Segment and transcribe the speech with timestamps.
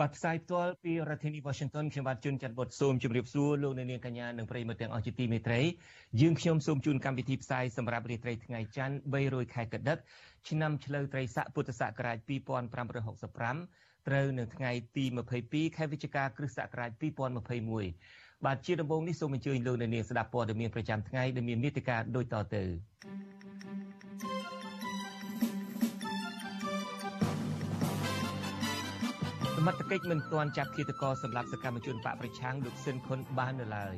[0.00, 5.60] បាទផ្សាយផ្ទាល់ពីរដ្ឋធានី Washington ខ្ញុំបាទជួនច័ន្ទបុតសូមជម្រាបសួរលោកអ្នកនាងកញ្ញានិងប្រិយមិត្តទាំងអស់ជាទីមេត្រី
[6.20, 9.98] យើងខ្ញុំសូមជូនកម្មវិធីផ្សាយសម្រាប់រាត្រីថ្ងៃច័ន្ទ300ខែកដិក
[10.48, 12.16] ឆ្នាំឆ្លូវត្រីស័កពុទ្ធសករាជ
[13.12, 15.04] 2565ត្រូវនៅថ្ងៃទី
[15.40, 16.90] 22ខែវិច្ឆិកាគ្រិស្តសករាជ
[17.68, 22.64] 2021បាទជាដំបូងនេះសូមអញ្ជើញលោកអ្នកនាងស្ដាប់ព័ត៌មានប្រចាំថ្ងៃដែលមានមេតិការដូចតទៅ
[29.60, 33.96] សមត្ថកិច្ចមិនទាន់ចាប់ឃាតករសម្រាប់សកម្មជនបកប្រឆាំងលោកស៊ិនខុនបាននៅឡើយ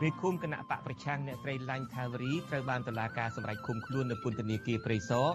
[0.00, 5.26] មេឃុំគណៈបកប្រឆាំងអ្នកស្រីឡាញ់ថាវរីត្រូវបានតុលាការសម្រេចឃុំខ្លួននៅពន្ធនាគារព្រៃសរ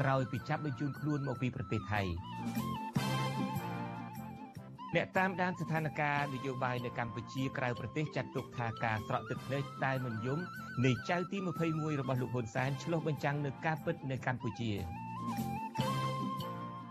[0.00, 2.02] ក្រោយពីចាប់បញ្ជូនខ្លួនមកពីប្រទេសថៃ
[4.94, 10.38] អ្នកតាមដានស្ថានភាពនយោបាយនៅកម្ពុជាក្រៅប្រទេសចាត់ទុកថាការស្រក់ទឹកភ្នែកតែមិនយំ
[10.84, 14.72] នៃចៅទី21របស់លោកហ៊ុនសែនឆ្លុះបញ្ចាំងនៅការពិតនៅកម្ពុជា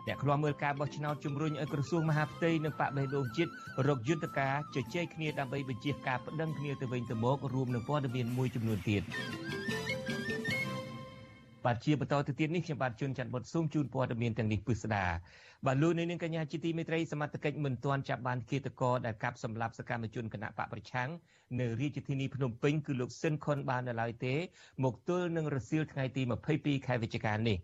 [0.08, 3.52] អ្នកខ្លាំមើលការបោះឆ្នោតជំរុញឲ្យក្រសួងមហាផ្ទៃនិងបកបេះដូងជាតិ
[3.88, 9.04] រកយុទ្ធការជជែកគ្នាដើម្បីបញ្ជាការប្តឹងគ្នាទៅវិញទៅមករួមនឹងព័ត៌មានមួយចំនួនទៀត
[11.66, 15.06] បាទជាបន្តទៅទៀតនេះខ្ញុំបាទជួនច័ន្ទបុតស៊ូមជូនព័ត៌មានទាំងនេះពិស្ដា
[15.66, 21.10] បាទលោកនាងកញ្ញាជាទីមេត្រីសមត្ថកិច្ចមិនទាន់ចាប់បានគិតកោដែលកាប់សម្លាប់សកម្មជនគណៈបកប្រឆាំង
[21.60, 24.36] នៅរាជធានីភ្នំពេញគឺលោកស៊ិនខុនបាននៅឡើយទេ
[24.84, 26.22] មកទល់នឹងរសៀលថ្ងៃទី
[26.54, 27.58] 22ខែវិច្ឆិកានេះ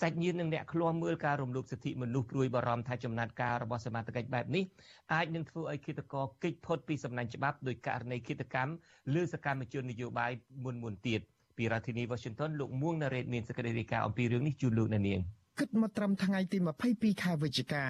[0.00, 4.64] សាច់ញាតិនិងអ្នកឃ្លាំមើលការរំលោភសិទ្ធិមនុស្សព្រួយបារម្ភថាចំណាត់ការរបស់សមាជិកបែបនេះ
[5.12, 8.72] អាចនឹងធ្វើឲ្យគិតកោកិច្ចផុតពីសំណាញ់ច្បាប់ដោយករណីគិតកម្ម
[9.14, 10.32] លើសកម្មជននយោបាយ
[10.64, 11.22] មុនមុនទៀត
[11.56, 15.20] ពីរដ្ឋធានី Washington លោកមួងណារ៉េតមានសេចក្តីរាយការណ៍អំពីរឿងនេះជូនលោកអ្នកនាង
[15.60, 16.58] គិតមកត្រឹមថ្ងៃទី
[16.90, 17.86] 22ខែវិច្ឆិកា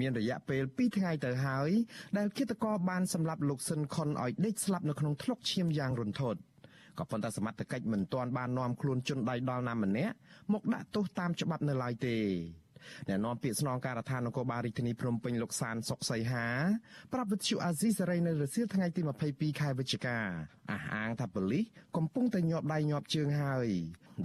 [0.00, 1.70] មានរយៈពេល2ថ្ងៃទៅហើយ
[2.18, 6.40] ដែលគិតកោបានសម្លាប់លោកស៊ិនខុនឲ្យដេកស្លាប់នៅក្នុងថ្លុកឈាមយ៉ាងរន្ធត់
[6.98, 10.14] ក៏ប៉ុន្តែសមត្ថកិច្ចមិនទាន់បាននាំខ្លួនជនដៃដល់ណាម្នាក់
[10.52, 12.16] មកដាក់ទោសតាមច្បាប់នៅឡើយទេ
[13.08, 16.46] អ្នកនាំពាក្យស្នងការដ្ឋាននគរបាលរាជធានីភ្នំពេញលោកសានសុកសីហា
[17.12, 19.00] ប្រាប់វិទ្យុអាស៊ីសេរីនៅរសៀលថ្ងៃទី
[19.30, 20.18] 22ខែវិច្ឆិកា
[20.70, 21.64] អះអាងថាប៉ូលីស
[21.96, 23.68] កំពុងតែញាប់ដៃញាប់ជើងហើយ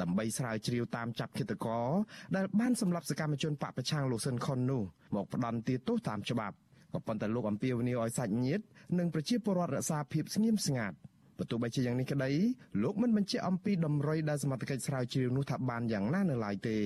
[0.01, 1.87] ដើម្បីស្រាវជ្រាវតាមចាប់ឃាតករ
[2.35, 4.83] ដែលបានសម្លាប់សកម្មជនបពប្រឆាំងលោកស៊ិនខុននោះ
[5.15, 6.55] មកផ្ដន់ទាទោសតាមច្បាប់
[6.93, 8.63] ក៏ប៉ុន្តែលោកអំពីវនីឲ្យសាច់ញាតិ
[8.99, 10.97] និងប្រជាពលរដ្ឋរក្សាភាពស្ងៀមស្ងាត់
[11.37, 12.31] បើទោះបីជាយ៉ាងនេះក្តី
[12.83, 16.77] លោកមិនបញ្ជាក់អំពីដំរីដែលសមត្ថកិច្ចស្រាវជ្រាវនោះថាបានយ៉ាងណានៅឡើយទេ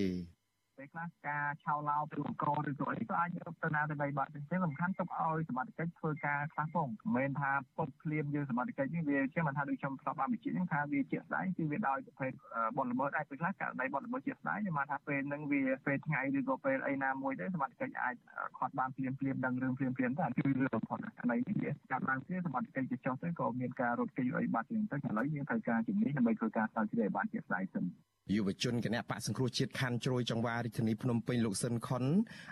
[0.82, 12.32] ពេលខ្លះការឆោឡោពីអង្គរឬក៏អីក៏អាចយកទៅណាទៅបីបាត់ចឹងសំខាន់ទុកឲ្យសមត្ថកិច្ចធ្វើការខ្លះផងមិនមែនថាពុតភ្លាមយើងសមត្ថកិច្ចនេះវាជាមិនថាដូចខ្ញុំស្ដាប់បានវិជាហ្នឹងថាវាជាក់ស្ដែងគឺវាដោយប្រភេទ
[12.78, 18.16] បនល្មើសដែរពេលខ្លះករណីបនល្មើសជាក់ស្ដែងខ្ញុំថាពេលហ្នឹងវាពេលថ្ងៃឬក៏ពេលអីណាមួយទៅសមត្ថកិច្ចអាច
[18.58, 27.86] ខាត់បានភ្លាមភ្លាមដឹងរឿងភ្លាមភ្លាមទៅគឺរឿងបំផុតករណីនេះវាកាត់ឡើងទៀតសមត្ថកិច្ចទៅចុះទៅក៏មានការរត់គេអីបាត់ចឹងទៅឥឡូវយើងត្រូវការជំនាញដើម្បីធ្វើការស្រាវជ្រាវឲ្យបានជាក់ស្ដែងសិន
[28.36, 32.04] យុវជនគណៈបកសង្គ្រោះជាតិខណ្ឌជ្រោយចង្វារាជធានីភ្នំពេញលោកស៊ិនខុន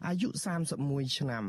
[0.07, 0.27] អាយុ
[0.73, 1.45] 31ឆ្នាំ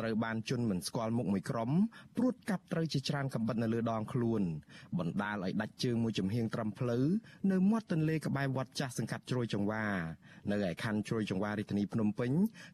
[0.00, 1.70] ត្រូវបានជន់មិនស្គាល់មុខមួយក្រុម
[2.16, 4.42] ព្រួតកាប់ត្រូវជាច្រើនកំបិតនៅលើដងខ្លួន
[4.98, 7.04] បណ្ដាលឲ្យដាច់ជើងមួយចំហៀងត្រឹមផ្លូវ
[7.50, 9.84] នៅមាត់ទន្លេក្បែរវត្តចាស់សង្កាត់ជ្រោយចង្វា
[10.50, 12.30] នៅឯខណ្ឌជ្រោយចង្វារាជធានីភ្នំពេញ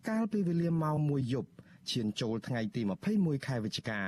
[0.09, 1.51] កាលពីវេលាម៉ោង1យប់
[1.91, 2.83] ឈានចូលថ្ងៃទី
[3.15, 4.03] 21ខែវិច្ឆិកា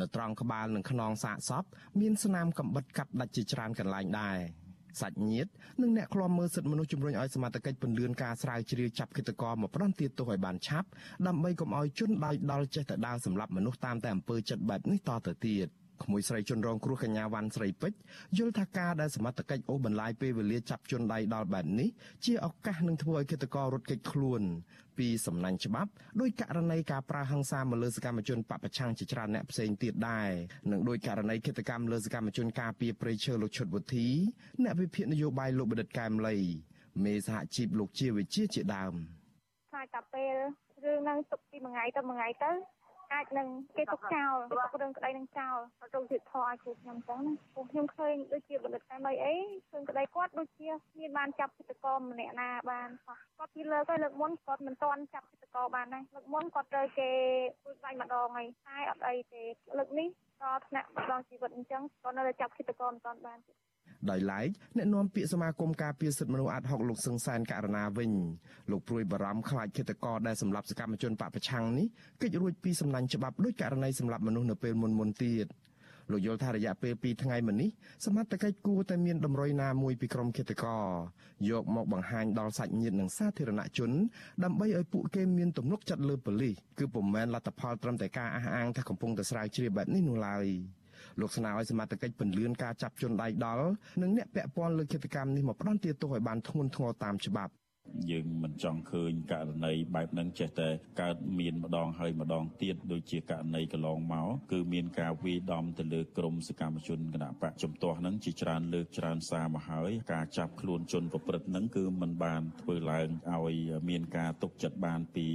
[0.00, 1.64] នៅត្រង់ក្បាលនិងខ្នងសាកសព
[2.00, 4.38] មានស្នាមកំបិតកាប់ដាច់ជាច្រើនកន្លែងដែរ
[5.00, 5.50] សាច់ញាតិ
[5.82, 10.88] និងអ្នកឃ្លាំមើលសិទ្ធិមនុស្សជំរុញឲ្យសមត្ថកិច្ចពន្យាការស្រាវជ្រាវចាប់គិតកោមកផ្ដន្ទាទោសឲ្យបានឆាប់
[11.26, 15.68] ដើម្បីកុំឲ្យជនដៃដល់ចេះតែដើរសម្លាប់មនុស្សតាមតែអំពើចិត្តបែបនេះតទៅទៀត។
[16.04, 17.98] ក្មួយស្រីជនរងគ្រោះកញ្ញាវ៉ាន់ស្រីពេជ្រ
[18.38, 21.88] យល់ថាការដែលសមត្ថកិច្ចអូសបន្លាយពេលវេលាចាប់ជនដៃដល់បែបនេះ
[22.24, 24.42] ជាឱកាសនឹងធ្វើឲ្យគិតកររត់គេចខ្លួន
[24.98, 25.90] ពីសំណាញ់ច្បាប់
[26.20, 30.30] ដោយករណីការប្រើហិង្សាមកលើសកម្មជនបពប្រឆាំងជាច្រើនអ្នកផ្សេងទៀតដែរ
[30.70, 34.08] និងដោយករណីគិតកម្មលើសកម្មជនការពារព្រៃឈើលោកឈុតវុធី
[34.62, 36.36] អ្នកវិភាគនយោបាយលោកបដិទ្ធកែមលី
[37.04, 38.94] មេសហជីពលោកជាវិជាជាដើម
[39.70, 40.34] ខ្លាចតែពេល
[40.84, 42.50] រឿងនឹងទុកពីមួយថ្ងៃទៅមួយថ្ងៃទៅ
[43.12, 45.56] អាចនឹងគេទុកចោលទុករឿងក្តីនឹងចោល
[45.94, 49.34] ទៅជាធរឲ្យគ្រូខ្ញុំចឹងណាព្រោះខ្ញុំឃើញដូចជាបណ្ឌិតតាមអី
[49.70, 50.68] ឃើញក្តីគាត់ដូចជា
[50.98, 52.88] មានបានចាប់ចិត្តកម្នាក់ណាបាន
[53.36, 57.10] គាត់ពីលើកទៅលើកមុនគាត់មិនទាន់ចាប់ចិត្តកបានដែរលើកមុនគាត់ត្រូវគេ
[57.62, 59.42] ពួយបាញ់ម្ដងហើយតែអត់អីទេ
[59.78, 60.08] លើកនេះ
[60.42, 63.38] ដល់ថ្នាក់ម្ដងជីវិតអញ្ចឹងគាត់នៅតែចាប់ចិត្តកមិនទាន់បាន
[64.10, 68.12] ដោយឡែកអ្នកនាំពាក្យសមាគមការពារសិទ្ធិមនុស្សអាត់ហុកលោកសឹងសានករណាវិញ
[68.70, 71.86] លោកព្រួយបារម្ភខ្លាចឃាតករដែលសម្លាប់សកម្មជនបពប្រឆាំងនេះ
[72.22, 75.48] កិច្ចរួចពីសំណាញ់ច្បាប់ដោយករណីសម្លាប់មនុស្សនៅពេលមុនមុនទៀត
[76.10, 77.70] លោកយល់ថារយៈពេល2ថ្ងៃមុននេះ
[78.04, 80.84] សមត្ថកិច្ចគួរតែមានតម្រុយណាមួយពីក្រុមឃាតករ
[81.50, 83.90] យកមកបង្ហាញដល់សាច់ញាតិនិងសាធារណជន
[84.44, 90.46] ដើម្បីឲ្យពួកគេមានទំនុកចិត្តលើប៉ូលីសគឺពុំមែនលទ្ធផលត្រឹមតែការអះអាងថាកំពុងតែស្រាវជ្រាវបែបនេះនោះឡើយ
[91.20, 93.66] លោកស្នើឲ្យសមត្ថកិច្ចពន្យាការចាប់ជនដៃដល់
[94.02, 97.52] និងអ្នកពាក់ព័ន្ធលើកិច្ចកម្មនេះមកផ្ដន្ទាទោសឲ្យបានធ្ងន់ធ្ងរតាមច្បាប់
[98.10, 100.68] យើងមិនចង់ឃើញករណីបែបហ្នឹងចេះតែ
[101.02, 113.54] កើតមានម្ដងហើយម្ដងទៀតដូចជាករណីកន្លងមកគឺមានការវាយដំទៅលើក្រមសកម្មជនគណៈបកជំទាស់ហ្នឹងជាច្រើនលើកច្រើនសារមកហើយការចាប់ខ្លួនជនប្រព្រឹត្តហ្នឹងគឺมันបានធ្វើឡើងឲ្យ
[113.90, 115.26] មានការទុកចិត្តបានពី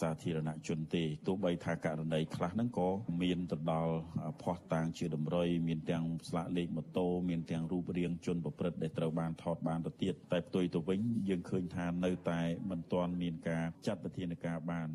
[0.00, 2.88] សាធារណជនទេទោះបីថាករណីខ្លះហ្នឹងក៏
[3.22, 3.94] មានទៅដល់
[4.42, 12.40] ភ័ស្តុតាងជាតម្រុយមានទាំងស្លាកលេខម៉ូតូមានទាំងរូបរាងជនប្រព្រឹត្តដែលត្រូវបានថតបានទៅទៀតតែផ្ទុយទៅវិញយើងឃើញថានៅតែ
[12.70, 14.88] មិនទាន់មានការចាត់វិធានការបាន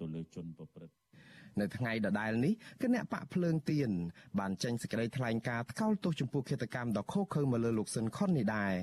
[0.00, 0.94] ទៅលើជនប្រព្រឹត្ត
[1.60, 2.52] នៅថ្ងៃដដែលនេះ
[2.82, 3.90] គណៈបកភ្លើងទៀន
[4.40, 8.74] បានចេញសេចក្តីថ្លែងការណ៍ថ្កោលទោសចំពោះឃាតកម្មដ៏ឃោរឃៅមកលើលោកស៊ិនខុននេះដែរ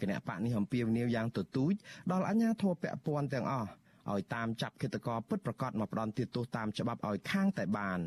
[0.00, 1.72] គណៈបកនេះអំពាវនាវយ៉ាងទទូច
[2.12, 3.70] ដល់អាជ្ញាធរពាក់ព័ន្ធទាំងអស់
[4.10, 8.00] ឲ្យតាមចាប់ឃាតករពិតប្រាកដមកផ្ដន់ទោសតាមច្បាប់ឲ្យខាងតែបាន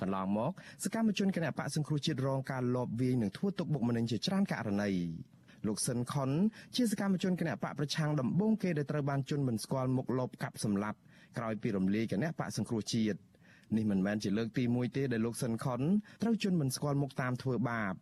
[0.00, 0.52] កន្លងមក
[0.84, 4.90] សកម្មជនគណៈបកសង្គ្រោះជាតិរងការលបវាយនិងធ្វើទុកបុកម្នេញជាច្រើនករណី
[5.66, 6.30] លោកស៊ិនខុន
[6.76, 10.98] ជាសកម្មជនគណៈបកប្រឆាំងដំបូងគេដែលត្រូវបានជន់មិនស្គាល់មុខលបកាប់សម្លាប់
[11.38, 13.18] ក្រោយពីរំលាយគណៈបកសង្គ្រោះជាតិ
[13.76, 15.80] នេះមិនមែនជាលើកទី1ទេដែលលោកស៊ិនខុន
[16.22, 17.94] ត្រូវជន់មិនស្គាល់មុខតាមធ្វើបាប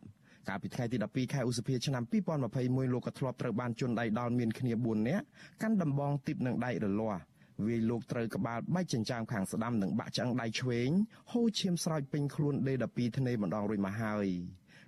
[0.49, 2.03] កាលពីថ្ងៃទី12ខែឧសភាឆ្នាំ
[2.49, 5.25] 2021លោកក៏ធ្លាប់ត្រូវបានជន់ដៃដល់មានគ្នា4នាក់
[5.63, 7.23] កាន់ដំបងទីបនឹងដៃរលាស់
[7.67, 10.91] វាយលោកត្រូវក្បាលបែកចិញ្ចាមខាងស្ដាំនិងបាក់ឆ្អឹងដៃឆ្វេង
[11.33, 14.29] ហូរឈាមស្រោចពេញខ្លួនដេ12ធ្នេម្ដងរួចមកហើយ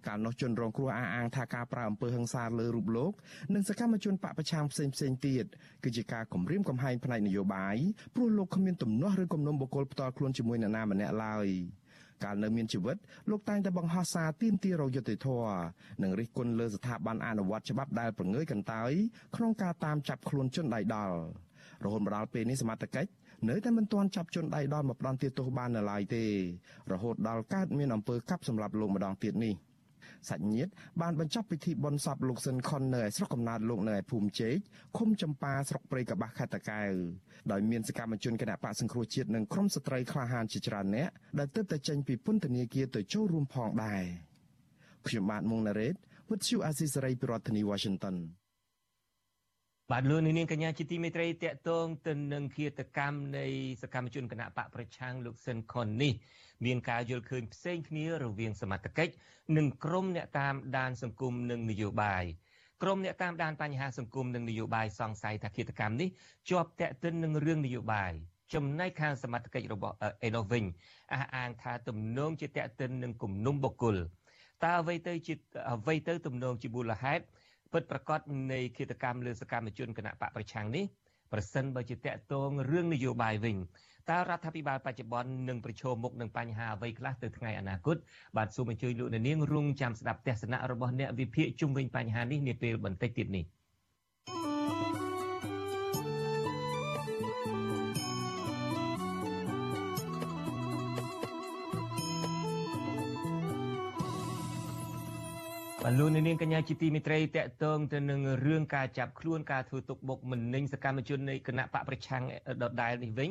[0.07, 3.13] កាលនោះជនរងគ្រោះអះអាងថាការប្រើអំពើហិង្សាលើរូបលោក
[3.55, 5.45] និងសកម្មជនបពប្រឆាំងផ្សេងផ្សេងទៀត
[5.85, 7.77] គឺជាការគំរាមកំហែងផ្នែកនយោបាយ
[8.15, 11.49] ព្រោះលោកគ្មានទំនាស់ឬគំនុំបុគ្គលផ្ទាល់ខ្លួនជាមួយនរណាម្នាក់ឡើយ
[12.25, 12.97] កាលនៅមានជីវិត
[13.31, 15.57] លោកតែងតែបង្ហោះសារទាមទាររយុត្តិធម៌
[16.03, 18.93] និងរិះគន់លើស្ថាប័នអនុវត្តច្បាប់ដែលប្រងើយកន្តើយ
[19.37, 21.17] ក្នុងការតាមចាប់ខ្លួនជនដៃដល់
[21.85, 23.11] រហូតមកដល់ពេលនេះសមត្ថកិច្ច
[23.49, 26.25] នៅតែមិនទាន់ចាប់ជនដៃដល់មកផ្ដន់ទោសបាននៅឡើយទេ
[26.93, 29.55] រហូតដល់កើតមានអំពើកាប់សម្លាប់លោកម្ដងទៀតនេះ
[30.29, 30.71] សាច់ញាតិ
[31.03, 34.57] បានបញ្ចប់ពិធីបុណ្យសពលោកស៊ិនខុននៅឯស្រុកកំណើតលោកនៅឯភូមិជែក
[34.99, 36.93] ឃុំចម្ប៉ាស្រុកព្រៃកបាស់ខេត្តតាកែវ
[37.53, 44.05] ដោយមានសកម្មជនគណៈបកសង្គ្រោះជាតិនិងក្រុមស្ត្រីក្លាហានជាច្រើនអ្នកដែលទើបតែចេញពីពន្ធនាគារទៅចូលរួមផងដែរ
[45.07, 45.95] ខ្ញុំបាទមុងណារ៉េត
[46.31, 48.17] With you Aziz Ray ពីរដ្ឋធានី Washington
[49.93, 53.47] បាទលោកនាងកញ្ញាជាទីមេត្រីតកតងទៅនឹងឃាតកម្មនៃ
[53.83, 56.13] សកម្មជនគណៈបកប្រឆាំងលោកស៊ិនខុននេះ
[56.65, 59.13] មានការយល់ឃើញផ្សេងគ្នារវាងសមត្ថកិច្ច
[59.57, 62.25] និងក្រុមអ្នកតាមដានសង្គមនិងនយោបាយ
[62.83, 66.09] ក្រុមអ្នកតាមដានបញ្ហាសង្គមនិងនយោបាយសង្ស័យថាឃាតកម្មនេះ
[66.51, 68.13] ជាប់តាក់ទិននឹងរឿងនយោបាយ
[68.55, 69.95] ចំណែកខាងសមត្ថកិច្ចរបស់
[70.25, 70.65] អេណូវិញ
[71.13, 73.97] អះអាងថាទំនងជាតាក់ទិននឹងគំនុំបុគ្គល
[74.65, 75.35] តើអ្វីទៅជា
[75.73, 77.25] អ្វីទៅទំនងជាមូលហេតុ
[77.73, 78.21] ពិតប្រាកដ
[78.53, 80.85] នៃឃាតកម្មលើសកម្មជនគណៈបកប្រឆាំងនេះ
[81.33, 83.57] ប្រសិនបើជាតាក់ទងរឿងនយោបាយវិញ
[84.11, 87.97] តើរដ្ឋាភិបាលបច្ចុប្បន្ននឹងប្រឈមមុខនឹងបញ្ហាអ្វីខ្លះទៅថ្ងៃអនាគត
[88.37, 93.45] បាទសូមអញ្ជើញលោកនាងរងចាំស្ដាប់ទស្សនៈរបស់អ្នកវិភាគជុំវិញបញ្ហានេះនាពេលបន្តិចទៀតនេះ
[105.89, 112.23] បលូននាងកញ្ញាជាទីមិត្តរីតកតងទៅនឹងរឿងការចាប់ខ្លួនការធ្វើទុកបុកម្នេញសកម្មជននៃគណៈបកប្រឆាំង
[112.63, 113.31] ដដែលនេះវិញ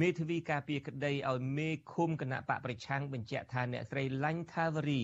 [0.00, 5.02] មេធាវីការពារក្តីឲ្យមេឃុំគណៈបកប្រឆាំងបញ្ជាក់ថាអ្នកស្រីឡាញ់ថាវរី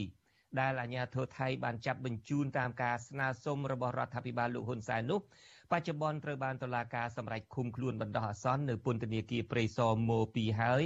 [0.60, 5.20] ដែលអាជ្ញាធរថៃបានចាប់បញ្ជូនតាមការស្នើសុំរបស់រដ្ឋាភិបាលលោកហ៊ុនសែននោះ
[5.72, 10.82] បច្ចុប្បន្នត្រូវបានតុលាការសម្រេចឃុំខ្លួនបណ្ដោះអាសន្ននៅពន្ធនាគារព្រៃសរម៉ូ2ហើយ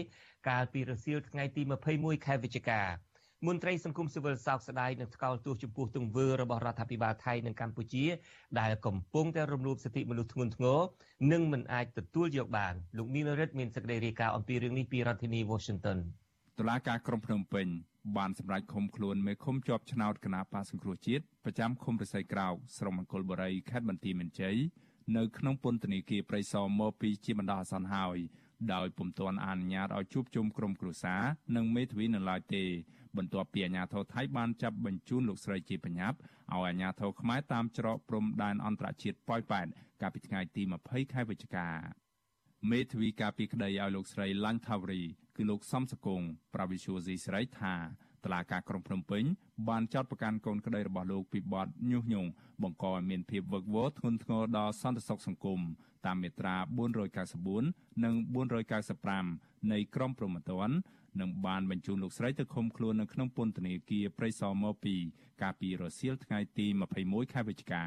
[0.48, 1.62] កាលពីរសៀលថ្ងៃទី
[1.94, 3.07] 21ខែវិច្ឆិកា
[3.46, 8.04] មន្ត្រីសង្គមស៊ីវិលសោកស្ដាយនឹងថ្កោលទោសចំពោះទង្វើរបស់រដ្ឋាភិបាលថៃនិងកម្ពុជា
[8.60, 10.78] ដែលកំពុងតែរំលោភសិទ្ធិមនុស្សធ្ងន់ធ្ងរ
[11.32, 15.98] និងមិនអាចទទួលយកបានលោកនីនរិទ្ធមានសេចក្តីរាយការណ៍អំពីរឿងនេះពីរដ្ឋធានី Washington
[16.58, 17.66] តុលាការក្រុងភ្នំពេញ
[18.16, 24.56] បានសម្រេចឃុំខ្លួនមេឃុំជាប់ឆ្នោតគណៈបាសង្គ្រោះជាតិប្រចាំឃុំរស័យក្រោកស្រុកមង្គលបុរីខេត្តបន្ទាយមានជ័យ
[25.16, 28.18] នៅក្នុងពន្ធនាគារព្រៃសរមកពីជាបណ្ដោះអាសន្នហើយ
[28.74, 31.22] ដោយពុំទាន់អនុញ្ញាតឲ្យជួបជុំក្រុមគ្រួសារ
[31.56, 32.64] និងមេធាវីនៅឡើយទេ
[33.18, 36.16] បន្ទាប់ពីអាជ្ញាធរថៃបានចាប់បញ្ជូនលោកស្រីជាបញ្ញាប់
[36.54, 39.66] ឲ្យអាជ្ញាធរខ្មែរតាមច្រកព្រំដែនអន្តរជាតិប៉ោយប៉ែត
[40.00, 41.68] កាលពីថ្ងៃទី20ខែវិច្ឆិកា
[42.70, 45.02] មេធាវីការពីក្តីឲ្យលោកស្រីឡាញ់ថាវរី
[45.36, 46.20] គឺលោកសំសកុង
[46.54, 47.74] ប្រាវិសុយស៊ីស្រីថា
[48.24, 49.24] តឡាការក្រុងភ្នំពេញ
[49.68, 52.30] បានចោទប្រកាន់កូនក្តីរបស់លោកពីបទញុះញង់
[52.62, 55.60] បង្កឲ្យមានភាពវឹកវរធ្ងន់ធ្ងរដល់សន្តិសុខសង្គម
[56.06, 56.56] តាមមាត្រា
[57.28, 58.14] 494និង
[58.92, 60.76] 495នៃក្រមព្រហ្មទណ្ឌ
[61.20, 64.74] និងបានបញ្ជូនលោកស្រីទៅឃុំខ្លួននៅក្នុងពន្ធនាគារព្រៃសរមក
[65.08, 66.66] 2កាលពីរសៀលថ្ងៃទី
[67.00, 67.84] 21ខែវិច្ឆិកា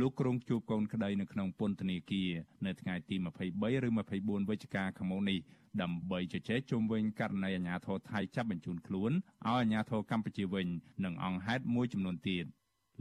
[0.00, 2.30] លោកក្រុងជួបកូនក្តីនៅក្នុងពន្ធនាគារ
[2.66, 5.38] នៅថ្ងៃទី23ឬ24វិច្ឆិកាខាងមុខនេះ
[5.82, 10.66] ដើម្បីជជែកជុំវិញករណីអាញាធរថៃចាប់បញ្ជូនខ្លួនឲ្យអាញាធរកម្ពុជាវិញ
[11.04, 12.44] និងអង្គហេតុមួយចំនួនទៀត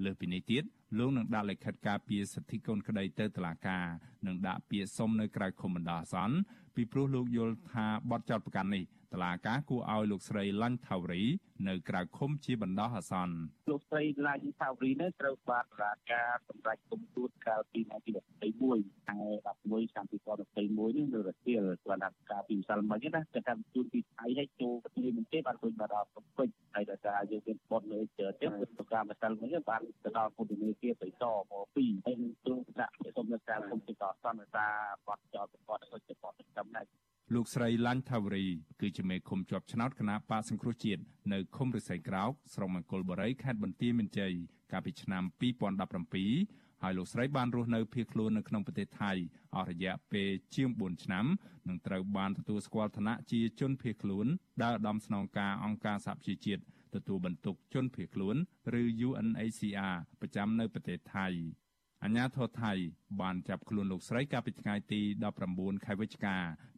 [0.04, 0.64] លើសពីនេះទៀត
[0.98, 3.86] លោកនឹងដាក់លិខិតការពីសិទ្ធិកូនក្តីទៅតុលាការ
[4.28, 6.38] និងដាក់ពាក្យសុំនៅក្រៅឃុំបណ្ដោះអាសន្ន
[6.76, 8.84] ពីព្រោះលោកយល់ថាបទចោទប្រកាន់នេះ
[9.14, 11.24] តឡាការគួរឲ្យលោកស្រីឡាញ់ថាវរី
[11.68, 13.36] នៅក្រៅឃុំជាបណ្ដោះអាសន្ន
[13.72, 18.12] លោកស្រីឡាញ់ថាវរីនេះត្រូវបានតឡាការសម្រេចគុំទួតកាលពីថ្ងៃទី
[18.60, 19.20] 21ខែ
[19.62, 34.68] 11ឆ្នាំ2021នេះនៅរសៀលគាត់ដាក់ការពីម្សិលមិញណាគេថាជួនពីថៃឲ្យចូលប្រទេសមិនទេបានដូចបារម្ភពេចហើយដល់ថាយើងមានបននៅជើទៀតទៅការម្សិលមិញបានទៅដល់ពុទ្ធនីគាបៃតមក2ហើយនឹងទ្រង់ដាក់សុំនៅការគុំទីតសន្និតា
[35.08, 36.14] បត់ចោលប្រព័ន្ធសុខភា
[36.46, 36.86] ពចំណែក
[37.34, 38.46] លោកស្រីឡាញ់ថាវរី
[38.82, 41.02] គឺជាមេឃុំជាប់ឆ្នោតគណៈបកសង្គ្រោះជាតិ
[41.34, 44.34] នៅឃុំរិស័យក្រោកស្រុកមង្គលបុរីខេត្តបន្ទាយមានជ័យ
[44.72, 45.24] កាលពីឆ្នាំ
[46.02, 49.12] 2017ហើយលោកស្រីបានរស់នៅភៀសខ្លួននៅក្នុងប្រទេសថៃ
[49.56, 51.26] អស់រយៈពេលជាង4ឆ្នាំ
[51.68, 54.28] និងត្រូវបានទទួលស្គាល់ឋានៈជាជនភៀសខ្លួន
[54.62, 56.62] ដែលឧត្តមស្នងការអង្គការសហប្រជាជាតិ
[56.96, 58.36] ទទួលបន្ទុកជនភៀសខ្លួន
[58.80, 61.28] ឬ UNHCR ប្រចាំនៅប្រទេសថៃ
[62.08, 62.74] អាញាធរថៃ
[63.22, 65.02] បានចាប់ខ្លួនលោកស្រីកាលពីថ្ងៃទី
[65.44, 66.38] 19ខែវិច្ឆិកា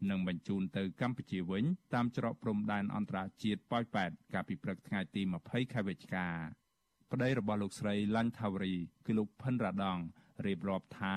[0.10, 6.28] និងបញ្ជូនទៅកម្ពុជាវិញតាមច្រកព្រំដែនអន្តរជាតិប៉ោយប៉ែតកាលពីព្រឹកថ្ងៃទី20ខែវិច្ឆិកា
[7.12, 10.00] ប្តីរបស់លោកស្រីឡាញ់ថាវរីគឺលោកផិនរ៉ាដង
[10.46, 11.16] រៀបរាប់ថា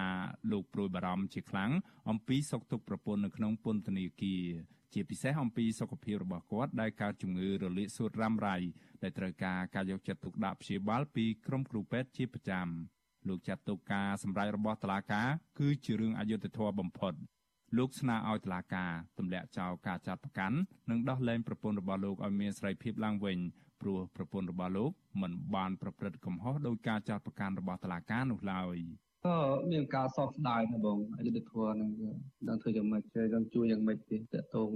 [0.52, 1.71] លោកព្រួយបារម្ភជាខ្លាំង
[2.11, 4.45] អំពីសុខទុក្ខប្រពន្ធនៅក្នុងពន្ធនាគារ
[4.92, 8.57] ជាពិសេសអំពីសុខភាពរបស់គាត់ដែលកើតជំងឺរលាកសួតរ៉ាំរ៉ៃ
[9.02, 12.69] ដែលត្រូវការការយកចិត្តទុកដាក់ព្យាបាលពីក្រុមគ្រូពេទ្យជាប្រចាំ។
[13.29, 17.12] លោកចាត់ទុកការសម្ដែងរបស់តុលាការគឺជារឿងអយុត្តិធម៌បំផុត
[17.79, 20.57] លោកស្នើឲ្យតុលាការទម្លាក់ចោលការចាត់ប្រកាន់
[20.91, 23.38] និងដោះលែងប្រពន្ធរបស់លោកឲ្យមានសេរីភាពឡើងវិញ
[23.81, 24.91] ព្រោះប្រពន្ធរបស់លោក
[25.23, 28.76] មិនបានប្រព្រឹត្តកំហុសដោយការចាត់ប្រកាន់របស់តុលាការនោះឡើយ
[29.26, 29.38] ក៏
[29.71, 31.91] មានការសោកស្ដាយណាបងអយុធធម៌នឹង
[32.49, 34.71] ដឹងធ្វើយ៉ាងម៉េចគេនឹងជួយយ៉ាងម៉េចទេតកតង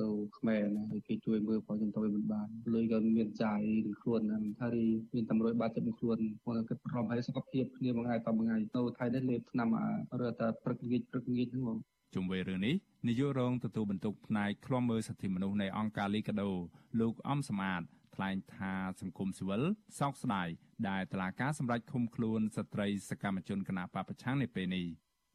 [0.00, 9.68] ទៅខ្មែរណាហើយគេជួយមើលផងខ្ញុំទៅមិនបានលុយក៏មានចាយនឹងខ្លួនណាថារីមានតែ100បាតចិត្តនឹងខ្លួនគាត់គិតប្រមឲ្យសុខភាពគ្នាមួយថ្ងៃតមួយថ្ងៃទៅថៃនេះលេបឆ្នាំ
[10.20, 11.78] រត់តែព្រឹកងាយព្រឹកងាយហ្នឹងបង
[12.14, 12.74] ជុំវិញរឿងនេះ
[13.08, 16.50] នាយករងទទួលបន្ទុកផ្នែកឃ្លាំមើលសិទ្ធិមនុស្សនៃអង្គការលីកាដូ
[17.00, 17.82] លោកអំសមាត
[18.16, 19.62] ថ្លែងថាសង្គមស៊ីវិល
[19.98, 20.48] សោកស្ដាយ
[20.88, 24.86] ដែលតឡាការសម្រាប់ឃុំខ្លួនស្ត្រីសកម្មជនគណបកប្រឆាំងនៅពេលនេះ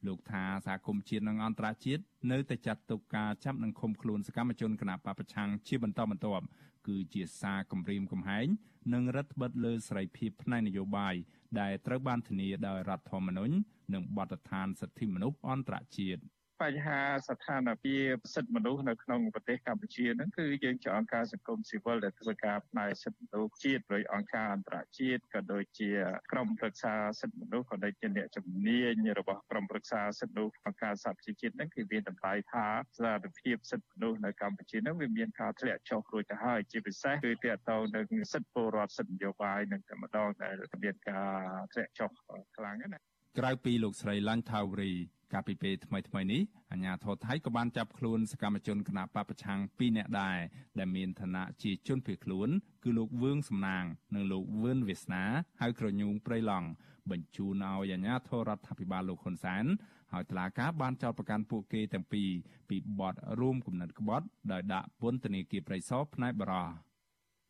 [0.07, 6.45] លោកថាសហគមន៍ជាតិនិងអន្តរជាតិនៅតែចាត់ទុកការចាប់និងឃុំខ្លួនសកម្មជនគណបកប្រឆាំងជាបន្តបន្ទាប់
[6.87, 8.47] គឺជាសារគំរាមកំហែង
[8.93, 11.15] និងរដ្ឋបិទលើសេរីភាពផ្នែកនយោបាយ
[11.59, 13.53] ដែលត្រូវបានធានាដោយរដ្ឋធម្មនុញ្ញ
[13.93, 16.21] និងបទដ្ឋានសិទ្ធិមនុស្សអន្តរជាតិ
[16.63, 25.91] បញ្ហាស្ថានភាពសិទ្ធិមនុស្សនៅក្នុងប្រទេសកម្ពុជាហ្នឹងគឺយើងជាអង្គការសង្គមស៊ីវិលដែលធ្វើការផ្នែកសិទ្ធិមនុស្សជាតិដោយអង្គការអន្តរជាតិក៏ដូចជា
[26.31, 41.31] ក្រុមប្រឹក្សាសិទ្ធិមនុស្សក៏ដូចជាអ្នកជំនាញរបស់ក្រុមប្រឹក្សាសិទ្ធិមនុស្សអង្គការសហប្រជាជាតិហ្នឹងគឺមានតម្លៃថាស្ថានភាពសិទ្ធិមនុស្សនៅកម្ពុជាហ្នឹងវាមានការធ្លាក់ចុះរួចទៅហើយជាពិសេសគឺទាក់ទងនឹងសិទ្ធិពលរដ្ឋសិទ្ធិនយោបាយនឹងតែម្ដងដែលមានការ
[41.73, 42.09] ធ្លាក់ចុះ
[42.57, 42.99] ខ្លាំងណា
[43.39, 44.93] ក្រៅពីលោកស្រីឡាញ់ថាវរី
[45.33, 46.41] កាលពីពេលថ្មីថ្មីនេះ
[46.71, 50.37] អាជ្ញាធរថៃក៏បានចាប់ខ្លួនសកម្មជនគណបកប្រឆាំង2នាក់ដែរ
[50.79, 52.49] ដែលមានឋានៈជាជនភៀសខ្លួន
[52.83, 55.23] គឺលោកវឿងសំណាង និងលោកវឿនវាសនា
[55.61, 56.67] ហៅក្រញូងព្រៃឡង់
[57.11, 59.65] បញ្ជូនឲ្យអាជ្ញាធររដ្ឋាភិបាលលោកហ៊ុនសែន
[60.13, 62.29] ហើយតុលាការបានចោទប្រកាន់ពួកគេទាំងពីរ
[62.69, 66.69] ពីបទរួមគំនិតក្បត់ដោយដាក់ពន្ធនាគារព្រៃសរផ្នែកបរោះ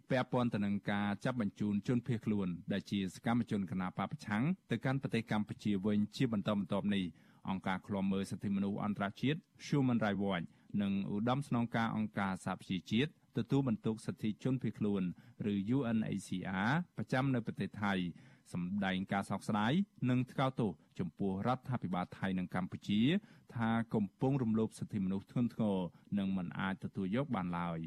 [0.09, 7.03] ពាក់ព័ន្ធទៅនឹងការចាប់បញ្ជូនជនភៀសខ្លួនដែលជាសកម្មជនគណបកប្រឆាំងទៅកាន់ប្រទេសកម្ពុជាវិញជាបន្តបន្ទាប់នេះ
[7.49, 10.45] អង្គការឃ្លាំមើលសិទ្ធិមនុស្សអន្តរជាតិ Human Rights Watch
[10.81, 15.03] និងឧត្តមស្នងការអង្គការសហប្រជាជាតិទទួលបន្ទុកសិទ្ធិជនភៀសខ្លួន
[15.51, 17.93] ឬ UNHCR ប្រចាំនៅប្រទេសថៃ
[18.53, 19.73] សម្ដែងការសោកស្ដាយ
[20.09, 23.01] និងថ្កោលទោសចំពោះរដ្ឋាភិបាលថៃនិងកម្ពុជា
[23.55, 25.77] ថាកំពុងរំលោភសិទ្ធិមនុស្សធ្ងន់ធ្ងរ
[26.19, 27.79] និងមិនអាចទទួលយកបានឡើយ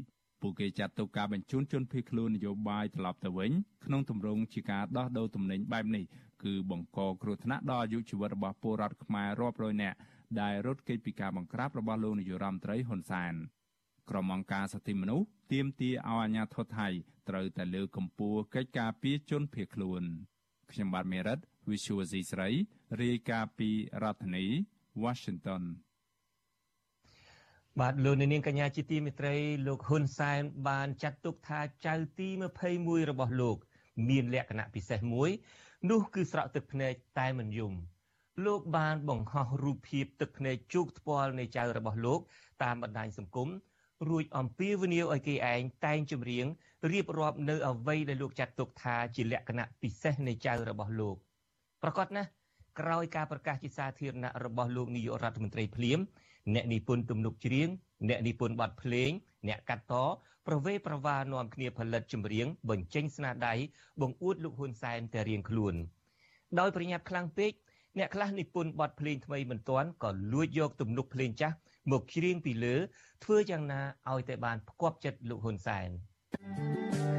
[0.42, 3.50] ពួកគេចាត់ទុកការបញ្ជូនជនភៀសខ្លួននយោបាយត្រឡប់ទៅវិញ
[3.84, 6.04] ក្នុងទម្រង់ជាការដោះដូរទំនិញបែបនេះ
[6.44, 9.96] គឺបង្កគ្រោះថ្នាក់ដល់អាយុជីវិតរបស់ពលរដ្ឋខ្មែររាប់រយនាក់
[10.40, 13.34] ដែលរត់គេចពីការបង្ក្រាបរបស់លោកនាយរដ្ឋមន្ត្រីហ៊ុនសែន
[14.10, 16.88] ក្រុមអង្គការសិទ្ធិមនុស្សទាមទារឲ្យអាជ្ញាធរថៃ
[17.28, 20.02] ត្រូវតែលើកកម្ពស់កិច្ចការពារជនភៀសខ្លួន
[20.70, 21.38] ខ្ញុំបាទមេរិត
[21.70, 22.48] Visual C ស្រី
[23.00, 23.70] រាយការណ៍ពី
[24.02, 24.44] រដ្ឋធានី
[25.02, 25.62] Washington
[27.80, 29.34] បាទលោកនាងកញ្ញាជាទីមេត្រី
[29.66, 32.28] លោកហ៊ុនសែនបានចាត់ទុកថាចៅទី
[32.70, 33.56] 21របស់លោក
[34.08, 35.30] មានលក្ខណៈពិសេសមួយ
[35.90, 37.72] នោះគឺស្រក់ទឹកភ្នែកតែមិនយំ
[38.46, 42.20] លោកបានបង្ហោះរូបភាពទឹកភ្នែកជោគថ្ពាល់នៃចៅរបស់លោក
[42.62, 43.48] តាមបណ្ដាញសង្គម
[44.08, 46.46] រួចអំពាវនាវឲ្យគេឯងតែងចម្រៀង
[46.92, 51.16] រៀបរាប់នៅអ្វីដែលលោកចាត់ទុកថាជាលក្ខណៈពិសេសនៃចៅរបស់លោក
[51.82, 52.28] ប្រកាសណាស់
[52.80, 55.98] ក្រោយការប្រកាសជាសាធារណៈរបស់លោកនាយករដ្ឋមន្ត្រីភ្លាម
[56.54, 57.68] អ្នកនិពន្ធទំនុកច្រៀង
[58.08, 59.10] អ្នកនិពន្ធបទភ្លេង
[59.46, 59.94] អ្នកកាត់ត
[60.46, 63.54] ប្រវេប្រវានាំគ្នាផលិតចម្រៀងបញ្ចេញស្នាដៃ
[64.00, 65.74] បង្អួតលោកហ៊ុនសែនតែរៀងខ្លួន
[66.58, 67.52] ដោយប្រញាប់ខ្លាំងពេក
[67.98, 71.56] អ្នកខ្លះនិពន្ធបទភ្លេងថ្មីមិនទាន់ក៏លួចយកទំនុកភ្លេងចាស់
[71.90, 72.74] មកច្រៀងពីលើ
[73.24, 73.80] ធ្វើយ៉ាងណា
[74.10, 75.88] ឲ្យតែបានផ្គប់ចិត្តលោកហ៊ុនសែន
[76.34, 77.17] thank you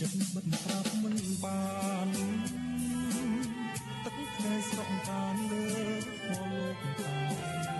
[0.00, 1.64] ចិត្តបិទប្រាប់មិនបា
[2.06, 2.08] ន
[4.04, 5.66] ទឹកថ្ងៃស្រក់បានលើ
[6.00, 7.75] មកលោកតា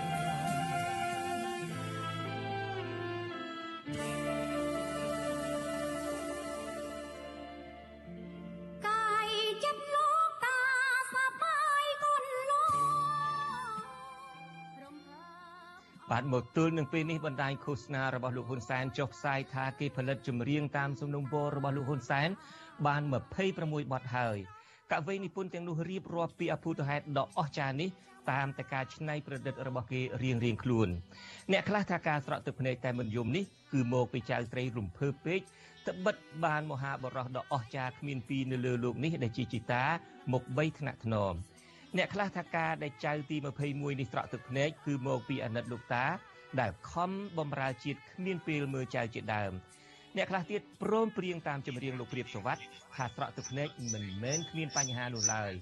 [16.16, 22.28] បាទមកទល់នឹងពេលនេះបណ្ដាញឃោសនារបស់លោកហ៊ុនសែនចុះផ្សាយថាគេផលិតចម្រៀងតាមសំណុំពររបស់លោកហ៊ុនសែន
[22.87, 23.02] បាន
[23.46, 24.37] 26បទហើយ
[24.92, 27.90] កវីនិពន្ធទាំងនោះរៀបរាប់ពីអភូតហេតុដ៏អស្ចារ្យនេះ
[28.30, 30.88] តាមតែការច្នៃប្រឌិតរបស់គេរៀងរៀងខ្លួន
[31.52, 35.40] អ្នកខ្លះថាការស្រក់ទឹកភ្នែកតែមិនយំនេះគឺមកពីចៅត្រីរំភើបពេក
[35.88, 39.85] ត្បិតបានមហាបរោះដ៏អស្ចារ្យគ្មានពីរនៅលើលោកនេះដែលជាជីតា
[40.32, 41.35] មក3ថ្នាក់ថ្នម
[41.97, 43.37] អ្នកខ្លះថាការដែលចៅទី
[43.69, 46.05] 21នេះស្រក់ទឹកភ្នែកគឺមកពីអាណិតលោកតា
[46.61, 49.53] ដែលខំបំរើជាតិគ្មានពេលមើលចៅជាដើម
[50.17, 52.59] អ្នកខ្លះទៀតព្រមព្រៀងតាមចម្រៀងលោកព្រាបសវັດ
[52.97, 55.53] ថាស្រក់ទឹកភ្នែកមិនមែនគ្មានបញ្ហានោះឡើយ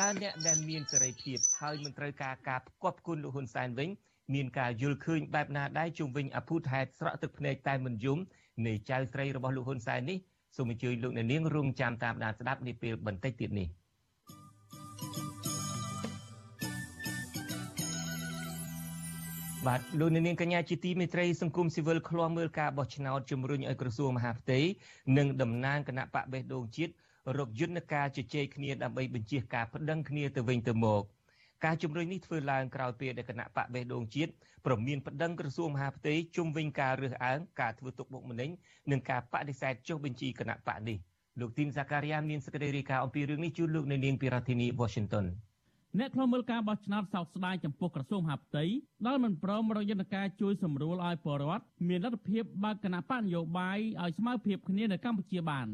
[0.00, 3.88] តើអ្នកដែលមានសេរីភាពហើយមិនត្រូវការការផ្គប់គុណលោកហ៊ុនសែនវិញ
[4.34, 8.18] មានការយល់ឃើញបែបណាដែរជុំវិញអភូតហេតុស្រក់ទឹកភ្នែកតែមិនយំ
[8.66, 10.18] នៃចៅស្រីរបស់លោកហ៊ុនសែននេះ
[10.56, 13.68] សូមអញ្ជើញលោកអ្នកនាងរងចាំតាមដានស្ដាប់នាពេលបន្តិចទៀតនេះ។
[19.68, 24.60] បាទលោកនាងកញ្ញាជាទីមេត្រីសង្គមស៊ីវិលឃ្លាំមើលការបោះឆ្នោតជំរុញឲ្យក្រសួងមហាផ្ទៃ
[25.18, 26.92] និងតំណាងគណៈបកបេះដូងជាតិ
[27.38, 31.02] រកយន្តការជជែកគ្នាដើម្បីបញ្ជាការប្តឹងគ្នាទៅវិញទៅមក
[31.64, 34.30] ការជំរុញនេះធ្វើឡើងក្រោយពេលដែលគណៈបកបេះដូងជាតិ
[34.66, 38.50] ប្រមានប្តឹងក្រសួងមហាផ្ទៃជុំវិញការរើសអើងការធ្វើទុកបុកម្នេញ
[38.90, 40.98] និងការបដិសេធចុះបញ្ជីគណៈបកនេះ
[41.40, 45.26] លោកទីនសាការីយ៉ាមានសេចក្តីរាយការណ៍អំពីរឿងនេះជូនលោកនៅនាងពីរដ្ឋធានី Washington
[45.98, 48.64] អ្នកខ្លមើលការបោះឆ្នោតសោកស្ដាយចំពោះក្រសួងមហាផ្ទៃ
[49.06, 55.68] ដែលមិនព្រមរកយន្តការជួយសម្រួលឲ្យពលរដ្ឋមានលទ្ធភាពបើកគណៈបកនយោបាយឲ្យស្មើភាពគ្នានៅកម្ពុជាបាន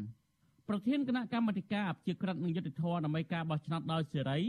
[0.69, 4.39] ប្រធានគណៈកម្មាធិការអភិជាក្រិតនិងយុតិធធដើម្បីការបោះឆ្នោតដោយសេរី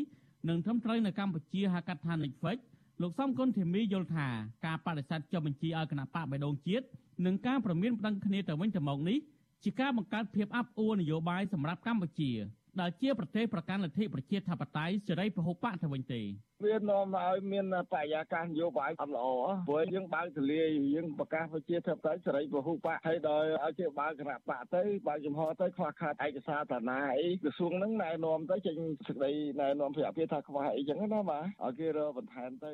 [0.48, 2.59] និងត្រឹមត្រូវនៅកម្ពុជាហៅកាត់ថា NICFIX
[3.02, 4.28] លោកសំគុណធីមីយល់ថា
[4.66, 6.85] ការបដិសេធចុះបញ្ជីឲ្យគណៈបកបៃដងជាតិ
[7.26, 9.18] និងការប្រមានប្តឹងគ្នាទៅវិញទៅមកនេះ
[9.64, 12.33] ជាការបង្កើតភាពអាប់អួរនយោបាយសម្រាប់កម្ពុជា។
[12.80, 16.20] ដែលជាប្រទេសប្រកាន់លទ្ធិប្រជាធិបតេយ្យសេរីពហុបកទៅវិញទេ
[16.64, 19.26] វានាំឲ្យមានបរិយាកាសនយោបាយអត់ល្អ
[19.68, 32.72] ព្រោះយើងបើកទលាយយើងប្រកាសប្រជាធិបតេយ្យសេរីពហុបកហើយដោយឲ្យជាបើកគណៈបកទៅបើកចំហទៅខ្វះខាតឯកសារតាណាអីក្រសួងហ្នឹងណែនាំទៅចេញសេចក្តីណែនាំពីអភិថាខ្វះអីចឹងណាបាទឲ្យគេរកបន្ថែមទៅ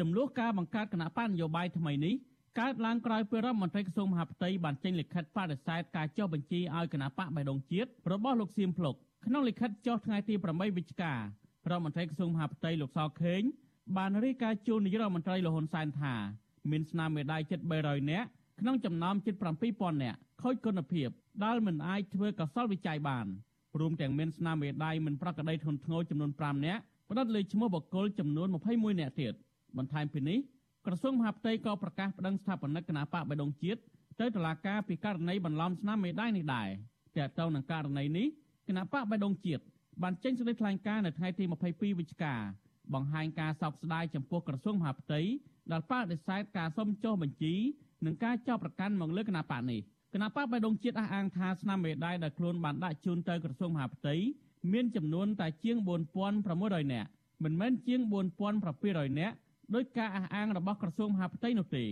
[0.00, 2.16] ចំនួនការបង្កើតគណៈបកនយោបាយថ្មីនេះ
[2.60, 8.94] កើតឡើងក្រោយពេលរដ្ឋមន្ត្រីក្រសួងមហាផ្ទៃបានចេញលិខិតបដិសេធការចុះបញ្ជីឲ្យគណៈបកបៃដងជាតិរបស់លោកសៀមភ្លុក
[9.28, 11.20] ក្នុងលិខិតចុះថ្ងៃទី8វិច្ឆិការ
[11.66, 13.42] ដ្ឋមន្ត្រីក្រសួងមហាផ្ទៃលោកសខេង
[13.96, 16.14] បានរាយការណ៍ជូននាយករដ្ឋមន្ត្រីលហ៊ុនសែនថា
[16.70, 18.28] មានស្នាមមេដាយជិត300នាក់
[18.60, 19.34] ក្នុងចំណោមជិត
[19.68, 21.08] 7000នាក់ខូចគុណភាព
[21.44, 23.26] ដែលមិនអាចធ្វើកសលវិច័យបាន
[23.80, 29.32] រួមទាំងមានស្នាមមេដាយមិនប្រក្រតីធ្ងន់ធ្ងរចំនួន5នាក់ផ្ដិតលើឈ្មោះបុគ្គលចំនួន21នាក់ទៀត
[29.76, 30.38] បន្ថែមពីនេះ
[30.86, 33.80] ក្រសួងមហាផ្ទៃក៏ប្រកាសប្តឹងស្ថាបនិកគណៈបកបៃដងជាតិ
[34.20, 36.68] ទៅតុលាការពីករណីបន្លំស្នាមមេដាយនេះដែរ
[37.16, 38.26] តែទៅនឹងករណីនេះ
[38.68, 39.62] គណៈបកបៃដងជាតិ
[40.02, 42.34] បានចេញសេចក្តីថ្លែងការណ៍នៅថ្ងៃទី22វិច្ឆិកា
[42.94, 45.20] បង្ហាញការសោកស្ដាយចំពោះក្រសួងមហាផ្ទៃ
[45.72, 47.54] ដែលបដិសេធការសុំចុះបញ្ជី
[48.06, 49.80] និងការចោទប្រកាន់មកលើគណៈបកនេះ
[50.14, 54.14] គណៈបកបៃដងជាតិអះអាងថាស្នាមមេដាយដែលខ្លួនបានដាក់ជូនទៅក្រសួងមហាផ្ទៃ
[54.72, 55.76] មានចំនួនតែជាង
[56.34, 57.08] 4600នាក់
[57.44, 58.00] មិនមែនជាង
[58.60, 59.34] 4700នាក់
[59.74, 61.84] ដោយការអះអាងរបស់ក្រសួងមហាផ្ទៃនោះទេ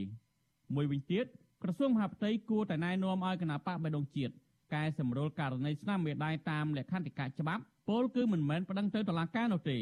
[0.74, 1.24] មួយវិញទៀត
[1.62, 4.32] ក្រសួងមហាផ្ទៃគួរតែណែនាំឲ្យគណៈបកបៃដងជាតិ
[4.74, 9.79] កែសម្រួលករណីស្នាមមេដាយតាមលក្ខន្តិកៈច្បាប់ពលគឺមិនមែនប្តឹងទៅតុលាការនោះទេ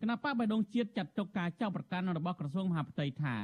[0.00, 3.36] គណៈបកបៃដងជាតិចាត់ទុកការចោទប្រកាន់របស់ក្រសួងមហាផ្ទៃថា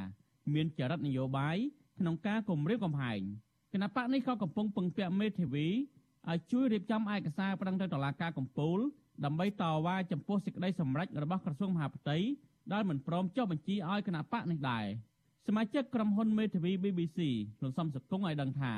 [0.55, 1.57] មានចរិតនយោបាយ
[1.98, 3.20] ក្នុងការគម្រាមកំហែង
[3.72, 5.66] គណៈបកនេះក៏កំពុងពឹងពាក់មេធាវី
[6.29, 8.79] ឲ្យជួយរៀបចំឯកសារប្តឹងទៅតុលាការកំពូល
[9.24, 12.16] ដើម្បីតវ៉ាចំពោះសេចក្តីសម្រេចរបស់ក្រសួងមហាផ្ទៃ
[12.72, 14.85] ដែលមិនព្រមចុះបញ្ជីឲ្យគណៈបកនេះដែរ
[15.46, 17.18] សមាជិកក្រុមហ៊ុនមេធាវី BBC
[17.62, 18.72] លោកសំសកុងឲ្យដឹងថា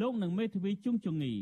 [0.00, 1.32] លោកនិងមេធាវីជុងជងី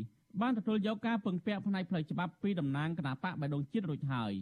[0.41, 4.33] បានទទួលយកការពឹងពាក់ផ្នែកផ្លូវច្បាប់ពីតំណាងគណៈបកបៃដងជាតិរួចហើយ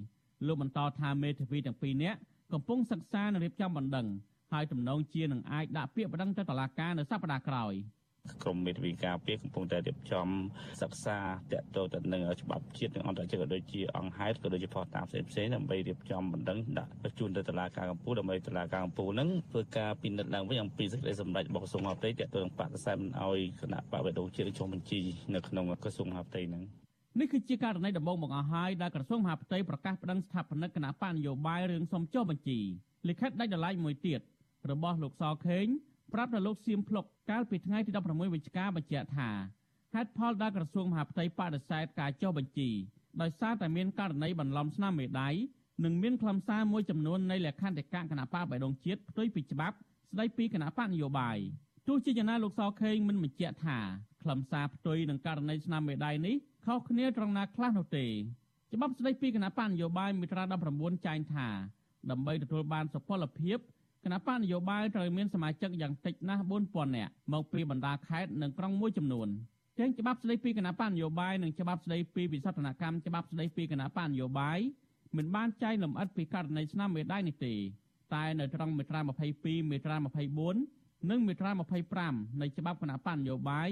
[0.46, 2.18] លោកបន្តថាមេធាវីទាំងពីរនាក់
[2.52, 4.06] កំពុងសិក្សានិងរៀបចំបណ្ដឹង
[4.52, 7.74] ហើយទំនងជានឹងអាចដាក់ពាក្យបណ្ដឹងទៅតុលាការនៅសប្តាហ៍ក្រោយ។
[8.42, 10.28] ក្រមមេធាវីការពារកំពុងតែរៀបចំ
[10.82, 11.18] សិក្សា
[11.52, 25.00] តកតទៅនឹងច្បាប់ជាតិនិងអន្តរជាតិក៏ដូចជាអង្គហេតុក៏ដូចជាផុសតាមផ្សេងផ្សេងដើម្បីរៀបចំបណ្ដឹងដាក់ជូនទៅតុលាការកំពូលដើម្បីតុលាការកំពូលនឹងធ្វើការពិនិត្យឡើងវិញអំពីសេចក្តីសម្រេចរបស់ក្រសួងមហាផ្ទៃតកតទៅនឹងបកសែមិនឲ្យគណៈបកបេដងជាតិចុះបញ្ជី
[25.34, 26.62] នៅក្នុងក្រសួងមហាផ្ទៃនឹង
[27.20, 32.58] នេះគឺជាករណីដំបូងបង្អស់ហើយដែលក្រសួងមហាផ្ទៃប្រកាសប្តឹងស្ថាបនិកគណៈបកនយោបាយរឿងសុំចុះបញ្ជី
[33.08, 34.20] លិខិតដាច់ដライមួយទៀត
[34.70, 35.66] របស់លោកសខេង
[36.14, 39.30] ប្រាប់ដល់លោកសៀមភ្លុកកាលពីថ្ងៃទី16វិច្ឆិកាបញ្ជាក់ថា
[39.94, 42.70] ហេតុផលដែលក្រសួងមហាផ្ទៃបដិសេធការចុះបញ្ជី
[43.20, 45.30] ដោយសារតែមានករណីបន្លំស្នាមមេដៃ
[45.84, 49.76] និងមានខ្លឹមសារមួយចំនួននៃលក្ខន្តិកៈគណៈបកបៃដងជាតិផ្ទុយពីច្បាប់
[50.12, 51.38] ស្ដីពីគណៈបកនយោបាយ
[51.88, 53.78] ទោះជាយ៉ាងណាលោកសខេងមិនបញ្ជាក់ថា
[54.22, 58.06] ខ្លឹមសារផ្ទុយនឹងករណីស្នាមមេដៃនេះខុសគ្នាត្រង់ណាខ្លះនោះទេ
[58.74, 60.44] ច្បាប់ស្ដីពីគណៈបកនយោបាយមាត្រា
[60.74, 61.48] 19ចែងថា
[62.10, 63.58] ដើម្បីទទួលបានសុពលភាព
[64.04, 69.28] គណៈបកនយោបាយត្រូវមានសមាជិកយ៉ាងតិចណាស់4000នាក់មកពីបណ្ដាខេត្តនិងក្រុងមួយចំនួន
[69.78, 74.58] ទាំងច្បាប់ស្តីពីគណៈបកនយោបាយនិងច្បាប់ស្តីពីវិសោធនកម្មច្បាប់ស្តីពីគណៈបកនយោបាយ
[75.16, 77.54] មិនបានចែងលម្អិតពីករណីឆ្នាំមេដាយនេះទេ
[78.14, 79.00] តែនៅត្រង់មាត្រា
[79.36, 79.96] 22មាត្រា
[80.52, 81.50] 24និងមាត្រា
[81.96, 83.68] 25នៃច្បាប់គណៈបកនយោបាយ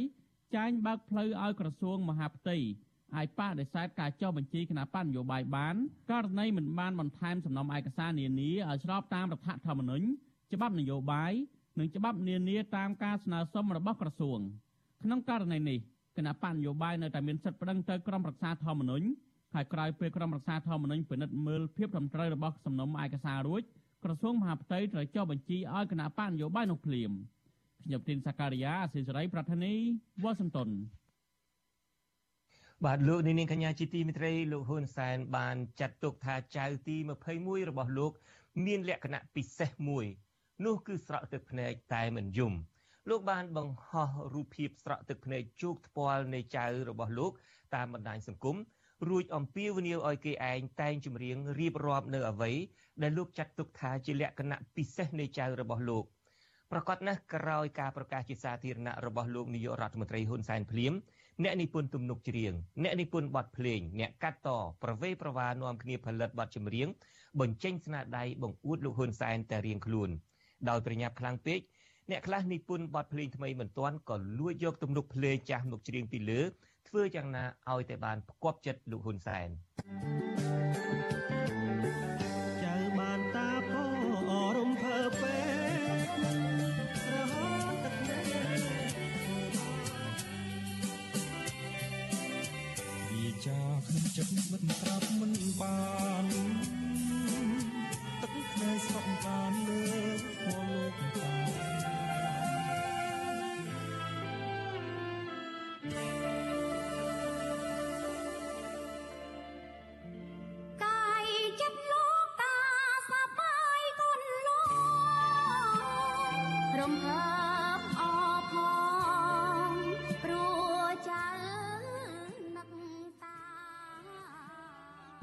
[0.57, 2.57] ចែងបើកផ្លូវឲ្យក្រសួងមហាផ្ទៃ
[3.17, 5.77] អាចបដិសេធការចុះបញ្ជីគណៈបញ្ញយោបាយបាន
[6.11, 10.07] ករណីមិនបានបន្ថែមសំណុំឯកសារនានាឲ្យស្របតាមរដ្ឋធម្មនុញ្ញ
[10.53, 11.33] ច្បាប់នយោបាយ
[11.79, 14.41] និងច្បាប់នានាតាមការស្នើសុំរបស់ក្រសួង
[15.03, 15.79] ក្នុងករណីនេះ
[16.17, 19.07] គណៈបញ្ញយោបាយនៅតែមានសិទ្ធិប្តឹងទៅក្រមរក្សាធម្មនុញ្ញ
[19.55, 23.63] ហើយក្រោយពេលក្រមរក្សាធម្មនុញ្ញពិនិត្យមើលភាពត្រឹមត្រូវរបស់សំណុំឯកសាររួច
[24.05, 27.11] ក្រសួងមហាផ្ទៃត្រូវចុះបញ្ជីឲ្យគណៈបញ្ញយោបាយនោះភ្លាម
[27.85, 29.73] ខ្ញុំទីនសាការីយ៉ាអសិសរីប្រធានី
[30.23, 30.69] វ៉ាស៊ីនតោន
[32.87, 36.97] បាទលោកនាងកញ្ញាជាទីមេត្រីលោកហ៊ុនសែនបានចាត់ទុកថាចៅទី
[37.33, 38.13] 21របស់លោក
[38.67, 40.07] មានលក្ខណៈពិសេសមួយ
[40.65, 42.53] នោះគឺស្រក់ទឹកភ្នែកតែមិនយំ
[43.11, 47.33] លោកបានបង្ហោះរូបភាពស្រក់ទឹកភ្នែកជោគថ្ពាល់នៃចៅរបស់លោក
[47.75, 48.57] តាមបណ្ដាញសង្គម
[49.09, 52.53] រួចអំពាវនាវឲ្យគេឯងតែងចម្រៀងរៀបរាប់នៅអ្វី
[53.03, 56.05] ដែលលោកចាត់ទុកថាជាលក្ខណៈពិសេសនៃចៅរបស់លោក
[56.73, 60.95] ប្រកាសណាស់ក្រោយការប្រកាសជាសាធារណៈរបស់លោកនាយករដ្ឋមន្ត្រីហ៊ុនសែនភ្លាម
[61.45, 64.49] អ្នកនិពន្ធទំនុកច្រៀងអ្នកនិពន្ធបទភ្លេងអ្នកកាត់ត
[64.83, 66.89] ប្រវេប្រវានាំគ្នាផលិតបទចម្រៀង
[67.41, 70.11] បញ្ចេញស្នាដៃបង្អួតលោកហ៊ុនសែនតែរៀងខ្លួន
[70.69, 71.61] ដោយប្រញាប់ខ្លាំងពេក
[72.11, 76.41] អ្នកខ្លះនិពន្ធបទភ្លេងថ្មីមិនទាន់ក៏លួចយកទំនុកភ្លេងចាស់មកច្រៀងពីលើ
[76.89, 79.49] ធ្វើយ៉ាងណាឲ្យតែបានផ្គប់ចិត្តលោកហ៊ុនសែន
[80.89, 81.18] thank you
[94.19, 95.79] ចិត្តមិនប្រាប់មិនបា
[96.23, 96.27] ន
[98.21, 99.83] ទឹកភ្នែកស្រក់បានលើ
[100.23, 101.68] ថ្មលោកតា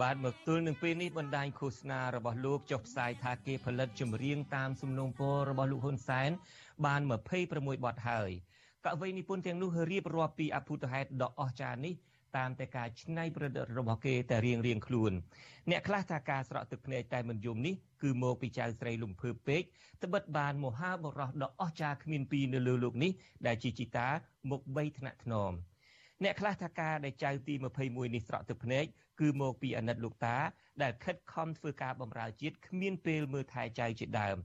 [0.05, 6.31] បាទមកទល់នឹងពេលនេះបណ្ដាញឃោសនារបស់លោកចុះផ្សាយថាគេផលិតចម្រៀងតាមសំណូមពររបស់លោកហ៊ុនសែន
[6.85, 7.01] បាន
[7.43, 8.29] 26បទហើយ
[8.85, 11.93] កវីនិពន្ធទាំងនោះរៀបរាប់ពីអភូតហេតុដ៏អស្ចារ្យនេះ
[12.37, 15.11] តាមតែការច្នៃប្រឌិតរបស់គេតែរៀងរៀងខ្លួន
[15.69, 19.61] អ្នកខ្លះថាការស្រក់ទឹកភ្នែកតែមិនយំនេះគឺមកពីចៅស្រីលំភើពេក
[20.03, 23.11] ត្បិតបានមហាបរោះដ៏អស្ចារ្យគ្មានពីរនៅលើលោកនេះ
[23.47, 24.07] ដែលជាជីតា
[24.49, 25.53] មុខ3ថ្នាក់ថ្នម
[26.23, 27.53] អ្នកខ្លះថាការដែលចៅទី
[27.85, 28.85] 21នេះស្រក់ទឹកភ្នែក
[29.19, 30.37] គឺមកពីអាណិតលោកតា
[30.81, 34.37] ដែលខិតខំធ្វើការបម្រើជាតិគ្មានពេលមើលថែចៅជាដើម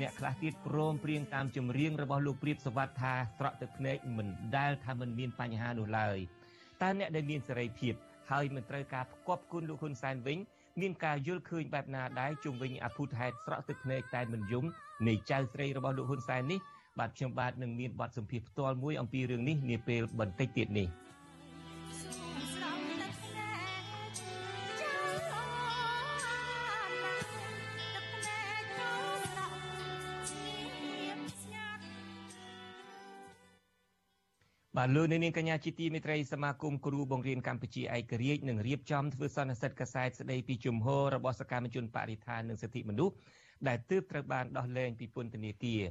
[0.00, 6.18] អ្នកខ្លះទៀតព្រមព្រៀងតាមចម្រៀងរបស់លោកព្រាបសវັດថាស្រក់ទឹកភ្នែកមិនដែលថាមិនមានបញ្ហានោះឡើយ
[6.82, 7.94] តើអ្នកដែលមានសេរីភាព
[8.30, 10.38] ហើយមិនត្រូវការផ្គប់គុណលោកហ៊ុនសែនវិញ
[10.80, 14.64] មានការយល់ឃើញបែបណាដែរជុំវិញអភូតហេតុស្រក់ទឹកភ្នែកតែមិនយំ
[15.06, 16.60] នៃចៅស្រីរបស់លោកហ៊ុនសែននេះ
[16.98, 20.88] បាទខ្ញុំបាទនឹងមានបទសម្ភាសន៍ផ្ទាល់មួយអំពីរឿងនេះនាពេលបន្តិចទៀតនេះ។
[34.86, 43.14] បាទលោកនាងកញ្ញាជាទីមេត្រីសមាគមគ្រូបង្រៀនកម្ពុជាឯករាជ្យនឹងរៀបចំធ្វើសន្និសីទកសែតស្ដីពីជំហររបស់សកម្មជនបរិស្ថាននិងសិទ្ធិមនុស្ស
[43.68, 45.82] ដែលទើបត្រូវបានដោះលែងពីពន្ធនាគារ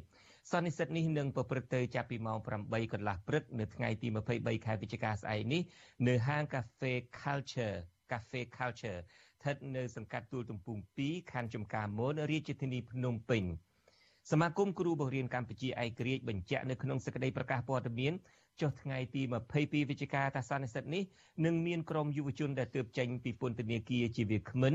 [0.52, 5.62] សន្និសីទនេះនឹងប្រព្រឹត្តទៅចាប់ពីម៉ោង8កន្លះព្រឹកនៅថ្ងៃទី23ខែវិច្ឆិកាស្អែកនេះ
[6.08, 7.78] នៅហាង Cafe Culture
[8.12, 9.00] Cafe Culture
[9.38, 13.44] ស្ថិតនៅសង្កាត់ទួលទំពុំ2ខណ្ឌចំការមនរាជធានីភ្នំពេញ
[14.32, 18.16] សមាគមគ្រូបង្រៀនកម្ពុជាឯករាជ្យបញ្ជាក់នៅក្នុងសេចក្តីប្រកាសព័ត៌មាន
[18.62, 19.22] ចុះថ្ងៃទី
[19.56, 21.04] 22វិច្ឆិកាថាសន្និសីទនេះ
[21.46, 24.74] នឹងមានក្រុមយុវជនដែលទើបចេញពីពន្ធនាគារជាវាគ្មិន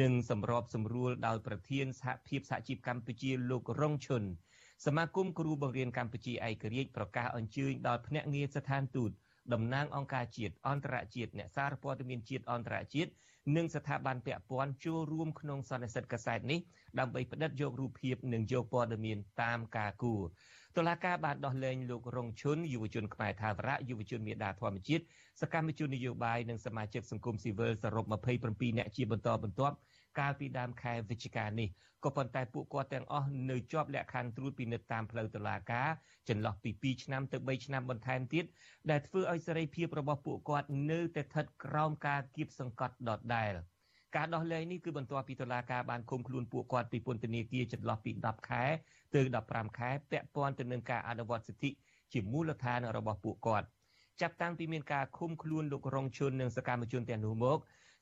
[0.00, 4.22] និងសម្របសម្រួលដោយប្រធានសហភាពសហជីពកម្ពុជាលោករងឈុន
[4.86, 9.10] សមាគមគ្រូបង្រៀនកម្ពុជាឯករាជ្យប្រកាសអញ្ជើញដល់ភ្នាក់ងារស្ថានទូត
[9.52, 13.10] តំណាងអង្គការជាតិអន្តរជាតិអ្នកសារព័ត៌មានជាតិអន្តរជាតិ
[13.56, 16.60] និងស្ថាប័នពាក់ព័ន្ធចូលរួមក្នុងសន្និសីទកាសែតនេះ
[16.98, 20.22] ដើម្បីផ្តិតយករូបភាពនិងយកព័ត៌មានតាមការគួរ
[20.76, 25.04] តុលាការបានដោះលែងលោករងឈុនយុវជនខ្មែរថាវរៈយុវជនមេដាធម្មជាតិ
[25.40, 28.04] សកម្មជននយោបាយនិងសមាជិកសង្គមស៊ីវិលសរុប
[28.42, 29.76] 27នាក់ជាបន្តបន្ទាប់
[30.18, 31.68] កាលពីដើមខែវិច្ឆិកានេះ
[32.04, 35.88] ក៏ប៉ុន្តែពួកគាត់ទាំងអស់នៅជាប់លក្ខខណ្ឌត្រួតពិនិត្យតាមផ្លូវតុលាការ
[36.28, 38.44] ចន្លោះពី2ឆ្នាំទៅ3ឆ្នាំបន្ថែមទៀត
[38.90, 43.52] ដែលធ្វើឲ្យសេរីភាពរបស់ពួកគាត់នៅតែស្ថិតក្រោមការគៀបសង្កត់ដដែល
[44.16, 48.62] ការដោះលែងនេះគឺបន្ទាប់ពីតុលាការបានឃុំខ្លួនពួកគាត់ពីពន្ធនាគារចន្លោះពី10ខែ
[49.14, 51.70] ទៅ15ខែពាក់ព័ន្ធទៅនឹងការអនុវត្តសិទ្ធិ
[52.12, 53.66] ជាមូលដ្ឋានរបស់ពួកគាត់
[54.20, 57.58] ចាប់តាំងពីមានការឃុំខ្លួនលោករងជុននិងសកម្មជនទាំងនោះមក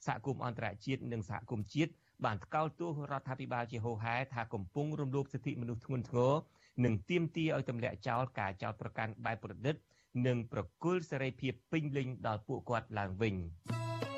[0.07, 1.92] សហគមន៍អន្តរជាតិនិងសហគមន៍ជាតិ
[2.25, 6.33] បានថ្កោលទោសរដ្ឋាភិបាលជាហូហែថាកំពុងរំលោភសិទ្ធិមនុស្សធ្ងន់ធ្ងរ
[6.85, 9.75] និងទាមទារឲ្យទម្លាក់ចោលការចោទប្រកាន់បែបប្រឌិត
[10.27, 13.35] និងប្រគល់សេរីភាពពេញលេញដល់ពួកគាត់ឡើងវិញ។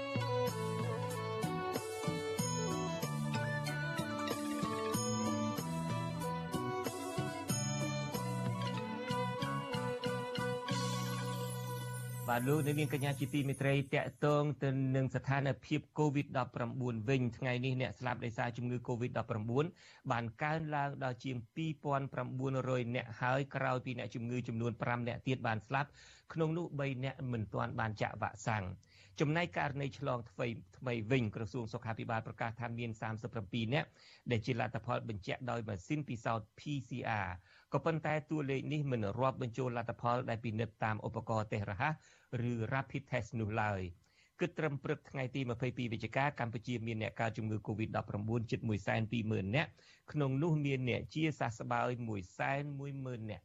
[12.34, 21.36] បាទលោកនាងកញ្ញាជាទីមេត្រីតកតងទៅនឹងស្ថានភាព COVID-19 វិញថ្ងៃនេះអ្នកស្លាប់ដោយសារជំងឺ COVID-19 បានកើនឡើងដល់ជាង
[22.16, 25.88] 2900អ្នកហើយក្រោយពីអ្នកជំងឺចំនួន5អ្នកទៀតបានស្លាប់
[26.32, 28.64] ក្នុងនោះ3អ្នកមិនទាន់បានចាក់វ៉ាក់សាំង
[29.20, 30.46] ចំណែកករណីឆ្លងថ្មី
[30.78, 32.90] ថ្មីវិញក្រសួងសុខាភិបាលប្រកាសថាមាន
[33.32, 33.86] 37អ្នក
[34.30, 37.28] ដែលជាលទ្ធផលបញ្ជាក់ដោយម៉ាស៊ីនពិសោធន៍ PCR
[37.72, 41.94] ក៏ប៉ុន្តែតួលេខនេះមិនរាប់បញ្ចូលលទ្ធផលដែលពិនិត្យតាមឧបករណ៍តេស្តរហ័ស
[42.50, 43.80] ឬ rapid test នោះឡើយ
[44.40, 49.70] គិតត្រឹមព្រឹកថ្ងៃទី22វិច្ឆិកាកម្ពុជាមានអ្នកកើតជំងឺ Covid-19 ជិត120,000នាក់
[50.12, 51.90] ក្នុងនោះមានអ្នកជាសះស្បើយ
[52.60, 53.44] 110,000នាក់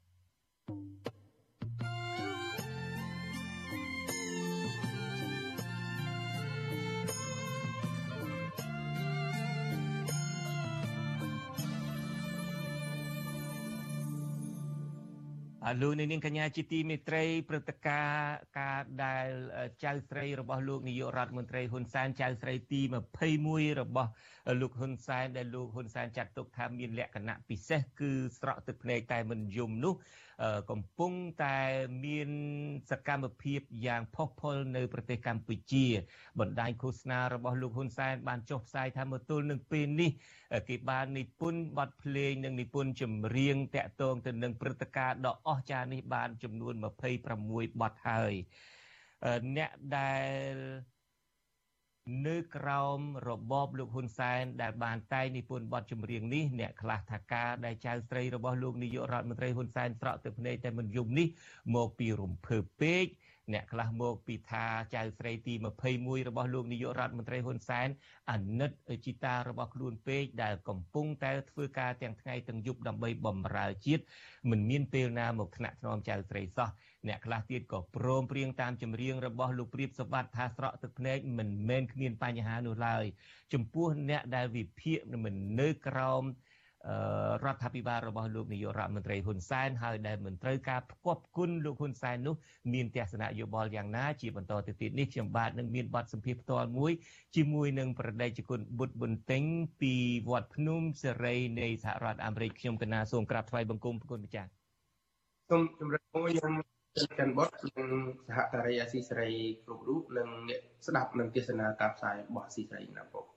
[15.82, 19.28] លោកនាងកញ្ញាជាទីមេត្រីព្រឹត្តិការណ៍ការដែល
[19.84, 22.82] ចៅស្រីរបស់លោកនាយករដ្ឋមន្ត្រីហ៊ុនសែនចៅស្រីទី
[23.30, 24.10] 21របស់
[24.62, 29.94] លោកហ៊ុនសែនដែលលោកហ៊ុនសែនចាត់ទុកថាមានលក្ខណៈពិសេសគឺស្រក់ទឹកភ្នែកតែមិនយំនោះ
[30.72, 31.58] កំពុងតែ
[32.06, 32.30] មាន
[32.92, 35.86] សកម្មភាពយ៉ាងផុសផុលនៅប្រទេសកម្ពុជា
[36.40, 40.12] បណ្ដាញឃោសនារបស់លោកហ៊ុនសែនបានចុះផ្សាយថាមកទល់នឹងពេលនេះ
[40.70, 46.74] គេបាននិពន្ធបទភ្លេងនិងនិពន្ធចម្រៀងតាក់ទងទៅនឹងព្រឹត្តិការណ៍ដ៏អស្ចារ្យនេះបានចំនួន
[47.28, 48.34] 26បទហើយ
[49.58, 50.16] អ្នកដែ
[50.52, 50.54] ល
[52.26, 61.28] នៅក្រោមរបបលោកហ៊ុនសែនដែលបានតែងនិពន្ធបទចម្រៀងនេះអ្នកខ្លះថាការដែលចៅស្រីរបស់លោកនាយករដ្ឋមន្ត្រីហ៊ុនសែនស្រក់ទឹកភ្នែកតែមិនយំនេះ
[61.76, 63.06] មកពីរំភើបពេក
[63.54, 65.54] អ្នកខ្លះមកពីថាចៅស្រីទី
[65.92, 67.88] 21របស់លោកនាយករដ្ឋមន្ត្រីហ៊ុនសែន
[68.32, 68.72] អាណិត
[69.06, 74.04] ជីតារបស់ខ្លួនពេកដែលកំពុងតែធ្វើការទាំងថ្ងៃទាំងយប់ដើម្បីបំរើជាតិ
[74.50, 76.70] មិនមានពេលណាមកថ្នាក់ថ្នមចៅស្រីសោះ
[77.08, 83.06] អ្នកខ្លះទៀតក៏ព្រមព្រៀងតាមចម្រៀងរបស់លោកព្រាបសវັດថាស្រក់ទឹកភ្នែកមិនមែនគ្មានបញ្ហានោះឡើយ
[83.54, 86.24] ចំពោះអ្នកដែលវិភាគមិននៅក្រោម
[87.46, 92.36] រដ្ឋាភិបាលរបស់លោកនាយករដ្ឋមន្ត្រីហ៊ុនសែនហើយដែលមិនត្រូវការផ្គប់គុណលោកហ៊ុនសែននោះ
[92.74, 96.92] មានទស្សនៈយោបល់យ៉ាងណាជាបន្តទៅទៀតនេះខ្ញុំបាទនឹងមានបទសម្ភាសន៍ផ្ទាល់មួយ
[97.36, 99.44] ជាមួយនឹងប្រដេជគុណបុត្រប៊ុនតេង
[99.82, 99.94] ពី
[100.30, 104.50] វត្តភ្នំសេរីនៃសហរដ្ឋអាមេរិកខ្ញុំកណាសូមក្រាបថ្វាយបង្គំប្រគុណម្ចាស់
[105.50, 106.54] សូមជម្រាបមួយខ្ញុំ
[107.20, 107.90] ចិនបុតនិង
[108.28, 109.32] សហការីអាស៊ីសេរី
[109.66, 113.37] គ្រប់រូបនិងអ្នកស្ដាប់និងទស្សនាការផ្សាយរបស់អាស៊ីសេរីណាបង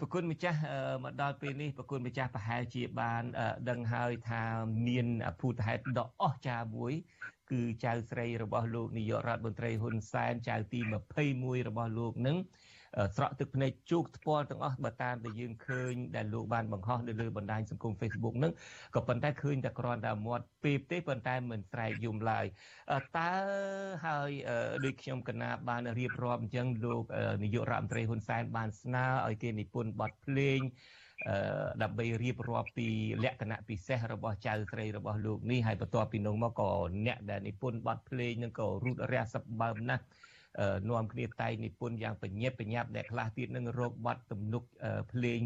[0.00, 0.58] ប្រគុណម្ចាស់
[1.04, 3.22] មកដល់ពេលនេះប្រគុណម្ចាស់ប្រហែលជាបាន
[3.70, 4.42] ដឹងហើយថា
[4.86, 5.06] មាន
[5.40, 6.92] ភូតហេតុដ៏អស្ចារ្យមួយ
[7.50, 10.80] គឺចៅស្រីរបស់លោកនាយករដ្ឋមន្ត្រីហ៊ុនសែនចៅទី
[11.24, 12.36] 21របស់លោកនឹង
[13.16, 18.52] ស្រក់ទឹកភ្នែកជោគថ្ពាល់ទាំងអស់បើតាមដែលយើងឃើញដែលលោកបានបង្ហោះនៅលើបណ្ដាញសង្គម Facebook ហ្នឹង
[18.94, 22.44] ក៏ប៉ុន្តែឃើញតែគ្រាន់តែមាត់ពេបទេប៉ុន្តែមិនស្រែកយំឡើយ
[23.18, 23.32] តើ
[24.06, 24.30] ហើយ
[24.84, 27.04] ដូចខ្ញុំកណាបានរៀបរាប់អញ្ចឹងលោក
[27.42, 30.60] នាយករដ្ឋមន្ត្រីហ៊ុនសែនបានស្នើឲ្យគេនិពន្ធបទភ្លេង
[31.82, 32.88] ដើម្បីរៀបរាប់ពី
[33.24, 36.70] លក្ខណៈពិសេសរបស់ចៅស្រីរបស់លោកនេះហើយបន្ទាប់ពីនោះមកក៏
[37.06, 40.04] អ្នកដែលនិពន្ធបទភ្លេងនឹងក៏រូតរះសឹកបើមណាស់
[40.90, 44.62] នាំគ្នាតែងនិពន្ធយ៉ាងបញ្ញាប់បញ្ញាប់អ្នកខ្លះទៀតនឹងរកបទទំនុក
[45.12, 45.40] ភ្លេង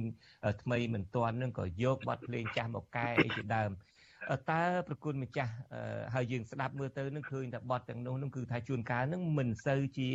[0.63, 3.71] ថ្មីមិនទាន់នឹងក៏យកបទភ្លេងចាស់មកកែអីជាដើម
[4.51, 5.53] តើប្រគុណម្ចាស់
[6.15, 10.11] ហើយយើងស្ដាប់មើលទៅនឹងឃើញថាបទទាំងនោះនឹងគឺថាជួនកាលនឹងមិនសូវជា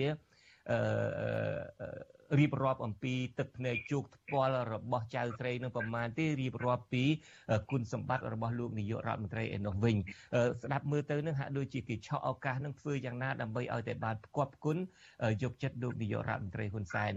[2.39, 7.03] រៀបរាប់អំពីទឹកភ្នែកជោគថ្ពាល់របស់ចៅស្រីនឹងប្រមាណទេរៀបរាប់ពី
[7.71, 9.95] គុណសម្បត្តិរបស់លោកនាយករដ្ឋមន្ត្រីឯនោះវិញ
[10.63, 14.77] ស្ដាប់មើលទៅនឹងហាក់ដូចជាគេឆក់ឱកាសនឹងធ្វើយ៉ាងណាដើម្បីឲ្យតែបានផ្គប់គុណ
[15.43, 17.13] យកចិត្តលោកនាយករដ្ឋមន្ត្រីហ៊ុនសែន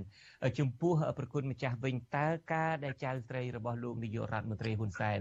[0.59, 5.19] ចំពោះប្រគុណម្ចាស់វិញតើការដែលចៅស្រីរបស់លោកនាយករដ្ឋមន្ត្រីហ៊ុនសែន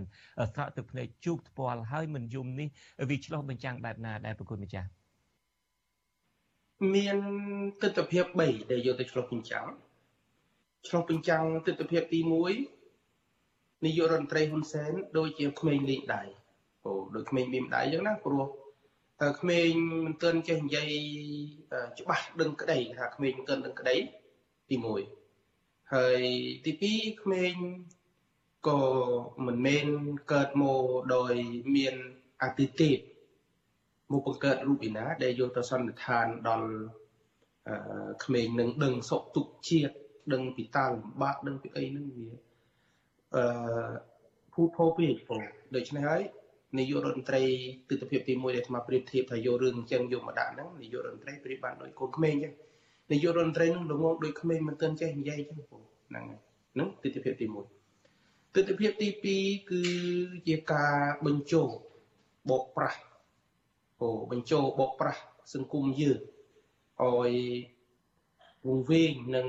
[0.54, 2.68] ស្រក់ទឹកភ្នែកជោគថ្ពាល់ហើយមិនយំនេះ
[3.10, 4.99] វាឆ្លោះបញ្ចាំងបែបណាដែរប្រគុណម្ចាស់
[6.96, 7.18] មាន
[7.82, 8.22] ទស្សនវិជ្ជា
[8.64, 9.68] 3ដែលយកទៅឆ្លុះបញ្ចាំង
[10.88, 12.20] ឆ្លុះបញ្ចាំងទស្សនវិជ្ជាទី
[13.02, 16.24] 1នាយករដ្ឋមន្ត្រីហ៊ុនសែនដូចជាក្មេងលេងដៃ
[16.84, 18.46] អូដូចក្មេងមានដៃអញ្ចឹងណាព្រោះ
[19.22, 19.72] តើក្មេង
[20.06, 20.92] មិនទាន់ចេះនិយាយ
[22.00, 23.96] ច្បាស់ដឹងក្តីថាក្មេងមិនទាន់ដឹងក្តី
[24.70, 24.76] ទី
[25.36, 26.22] 1ហើយ
[26.66, 26.72] ទី
[27.04, 27.54] 2ក្មេង
[28.68, 28.82] ក៏
[29.46, 29.88] មិនមែន
[30.34, 30.84] កើតមក
[31.16, 31.34] ដោយ
[31.76, 31.96] មាន
[32.42, 32.90] អតិថិ
[34.12, 36.70] មកបង្កើតរូបឯណា ដែលយកទៅសន្និដ្ឋានដល់
[38.24, 39.94] ក្មេងនឹងដឹងសុខទុក្ខជាតិ
[40.34, 42.28] ដឹងពីតាលំបាកដឹងពីអីហ្នឹងវា
[43.36, 43.44] អឺ
[44.54, 45.42] ភូតភោពេកបង
[45.76, 46.22] ដូច្នេះហើយ
[46.78, 47.44] នាយករដ្ឋមន្ត្រី
[47.90, 52.54] ទិដ្ឋភាពទី1ដែលអាត្មាប្រៀបធៀបថាយករឿងអញ្ចឹងយកមកដាក់ហ្នឹងនាយករដ្ឋមន្ត្រីប្រៀបបានដោយកូនក្មេងអញ្ចឹង
[53.12, 56.26] នាយករដ្ឋមន្ត្រីនឹងល្ងងដូចក្មេងមិនទាន់ចេះនិយាយអញ្ចឹងបងហ្នឹង
[56.74, 59.84] ហ្នឹងទិដ្ឋភាពទី1ទិដ្ឋភាពទី2គឺ
[60.48, 60.96] ជាការ
[61.26, 61.64] បញ្ចោ
[62.50, 63.00] បោកប្រាស់
[64.02, 65.22] អូបញ្ចូលបកប្រាស់
[65.54, 66.20] សង្គមយើង
[67.02, 67.34] ឲ្យ
[68.68, 69.48] វងវែងនឹង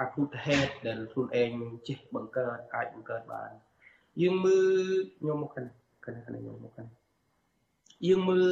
[0.00, 1.52] អភូតហេតុដែលខ្លួនឯង
[1.88, 3.50] ចេះបង្កើតអាចបង្កើតបាន
[4.20, 5.66] យើងមើលខ្ញុំមកខាង
[6.04, 6.88] ខាងខ្ញុំមកខាង
[8.06, 8.50] យើងមើល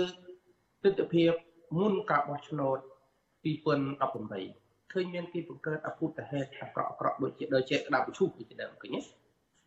[0.83, 1.25] ទស្សនវិជ្ជា
[1.81, 2.79] មុនការបោះឆ្នោត
[3.45, 9.01] 2018ឃើញមានគេបង្កើតអភូតហេតុអាក្រក់អាក្រក់ដូចជាដូចជាក្តាប់ឈូសជាដើមឃើញទេ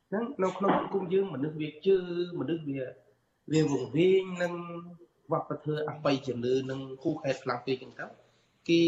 [0.09, 1.97] ហ្នឹងនៅក្នុងសង្គមយើងមនុស្សវាជឿ
[2.39, 2.81] មនុស្សវា
[3.51, 4.53] វាវងវែងនឹង
[5.33, 8.05] វប្បធម៌អបិយជំនឿនឹងគូហេតុខ្លាំងពេកចឹងទៅ
[8.69, 8.83] គេ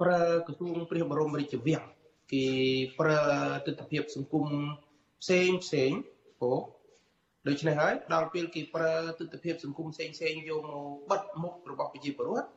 [0.00, 1.84] ប្រើក្រសួងព្រះបរមរាជវាំង
[2.32, 2.46] គេ
[3.00, 3.20] ប្រើ
[3.66, 4.46] ទស្សនវិជ្ជាសង្គម
[5.22, 5.90] ផ្សេងផ្សេង
[6.42, 6.52] អូ
[7.48, 12.48] ដូច្នេះហើយដល់ពេលគេប្រើទស្សនវិជ្ជាសង្គមផ្សេងផ្សេងយកមកបិទមុខរបស់ប្រជាពលរដ្ឋ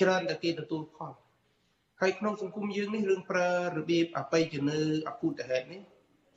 [0.00, 1.12] ច្រើនតែគេទទួលផល
[2.00, 5.82] ហើយក្នុងសង្គមយើងនេះរឿងប្រើរបៀបអបិយជំនឿអគុតហេតុនេះ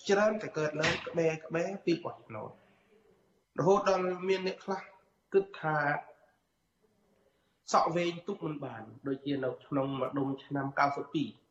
[0.10, 2.50] ច្រើនតែកើតឡើងក្បែរក្បែរពីបោះឆ្នោត
[3.60, 4.82] រហូតដល់មានអ្នកខ្លះ
[5.34, 5.78] គិតថា
[7.74, 10.66] សក់វែងទុកមិនបាន ដូចជានៅក្នុងម្ដុំឆ្នាំ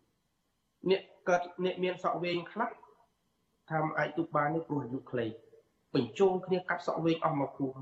[0.02, 2.70] 92អ្នកកើតអ្នកមានសក់វែងខ្លះ
[3.70, 5.26] ថាអាចទុកបាននេះព្រោះអាយុខ្លី
[5.94, 7.80] បញ្ចូលគ្នាកាត់សក់វែងអស់មកភូមិ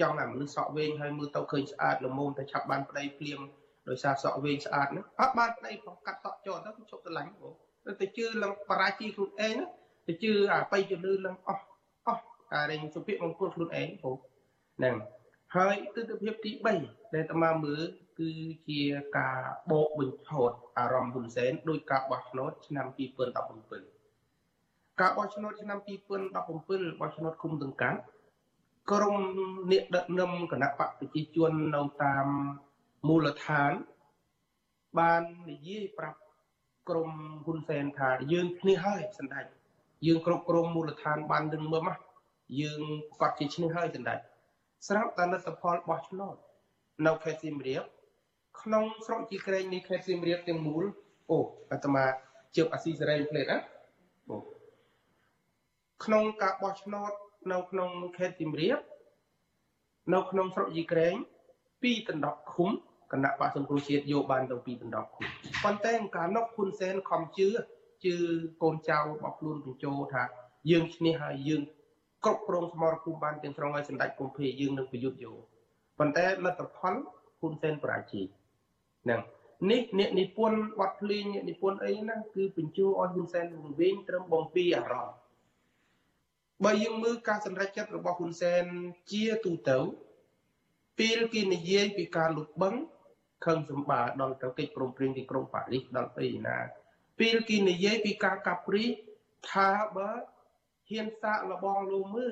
[0.00, 3.40] ចង់តែមនុស្សសក់វែងហើយមើលទៅឃើញស្អាតល្មមតែឆាប់បានប្តីភ្លាម
[3.88, 7.54] ដោយសារសក់វែងស្អាតហ្នឹងអត់បានប្តីផងកាត់សក់ចោលទៅជប់ស្រឡាញ់បង
[8.00, 9.56] ទៅជឿឡើងបរាជ័យខ្លួនឯង
[10.06, 11.64] ទៅជឿអាបៃជំនឿឡើងអស់
[12.06, 14.16] អស់អារែងសុភមង្គលខ្លួនឯងបង
[14.76, 14.94] ហ្នឹង
[15.56, 16.76] ហើយទស្សនវិជ្ជាទី3ដែល
[17.14, 17.82] អាត្មាមើល
[18.18, 18.30] គឺ
[18.68, 18.82] ជា
[19.18, 19.38] ការ
[19.70, 22.96] បោកបញ្ឆោតអារម្មណ៍ហ៊ុនសែនដោយការបោះឆ្នោតឆ្នាំ2017
[25.00, 27.98] ការបោះឆ្នោតឆ្នាំ2017បោះឆ្នោតគុំទាំងកាត់
[28.90, 29.16] ក្រុម
[29.72, 32.26] អ្នកដឹកនាំគណៈបកប្រជាជននៅតាម
[33.08, 33.72] មូលដ្ឋាន
[34.98, 36.18] បាននិយាយប្រាប់
[36.88, 37.10] ក្រុម
[37.44, 39.44] ហ៊ុនសែនថាយើងគ្នាហើយសម្ដេច
[40.06, 41.96] យើងគ្រប់គ្រងមូលដ្ឋានបានដឹងមើលមក
[42.60, 44.18] យើងប្រកាសជាឈ្នះហើយសម្ដេច
[44.88, 46.36] ស្រាប់តែលទ្ធផលបោះឆ្នោត
[47.06, 47.84] នៅខេត្តសៀមរាប
[48.60, 50.84] ក្នុងស្រុកជីក្រែងនៃខេត្តសៀមរាបទាំងមូល
[51.30, 51.38] អូ
[51.70, 52.04] អាត្មា
[52.56, 53.58] ជើបអាស៊ីសេរីផ្លេតណា
[54.30, 54.36] អូ
[56.04, 57.12] ក្នុងការបោះឆ្នោត
[57.52, 58.78] នៅក្នុងខេត្តសៀមរាប
[60.14, 61.14] នៅក្នុងស្រុកជីក្រែង
[61.62, 62.70] 2ដណ្ដប់ឃុំ
[63.12, 65.26] គណៈបកសង្គ្រោះជាតិយកបានទៅ2ដណ្ដប់ឃុំ
[65.64, 67.48] ប៉ុន្តែកាលនោះហ៊ុនសែនខំជឿ
[68.04, 68.14] ជឿ
[68.62, 70.22] កូនចៅរបស់ខ្លួនបញ្ចោថា
[70.70, 71.62] យើងឈ្នះហើយយើង
[72.24, 75.38] គ្រប់គ្រងសមរភូមិបានទាំងស្រុងឲ្យសម្ដេចកុម្ភេយើងនឹងប្រយុទ្ធយក
[75.98, 76.94] ប៉ុន្តែលទ្ធផល
[77.40, 78.26] ហ៊ុនសែនបរាជ័យ
[79.04, 79.20] ហ្នឹង
[79.70, 85.16] នេះអ្នកនិពន្ធបទភ្លេងអ្នកនិពន្ធអីណាគឺបញ្ជូឲ្យហ៊ុនសែនវង្វេងត្រឹមបំពីអារម្មណ៍
[86.64, 88.64] បើយើងមើលការសម្រេចចិត្តរបស់ហ៊ុនសែន
[89.12, 89.78] ជាទូទៅ
[90.98, 96.64] ពេលគេនិយាយពីការលុបបង្ខឹងសម្បាដល់ទៅកិច្ចព្រមព្រៀងទីក្រុងប៉ារីសដល់ពេលណាព
[97.20, 98.84] ពេលគេនិយាយពីការកាប់ព្រី
[99.50, 100.10] ថាបើ
[100.92, 102.28] ហ៊ានសាកលបងលូមើ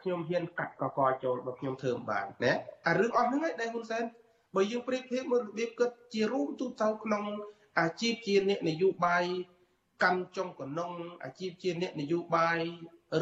[0.00, 2.52] ខ្ញុំហ៊ានកាត់កកចូលបើខ្ញុំធ្វើមិនបានណា
[2.86, 4.04] អារឿងអស់ហ្នឹងឯងដែលហ៊ុនសែន
[4.54, 7.24] បើយើងប្រៀបធៀបមើលរបៀបគិតជារួមទូទៅក្នុង
[7.80, 9.24] អាជីពជាអ្នកនយោបាយ
[10.04, 10.92] កម្មចុងកណុង
[11.24, 12.58] អាជីពជាអ្នកនយោបាយ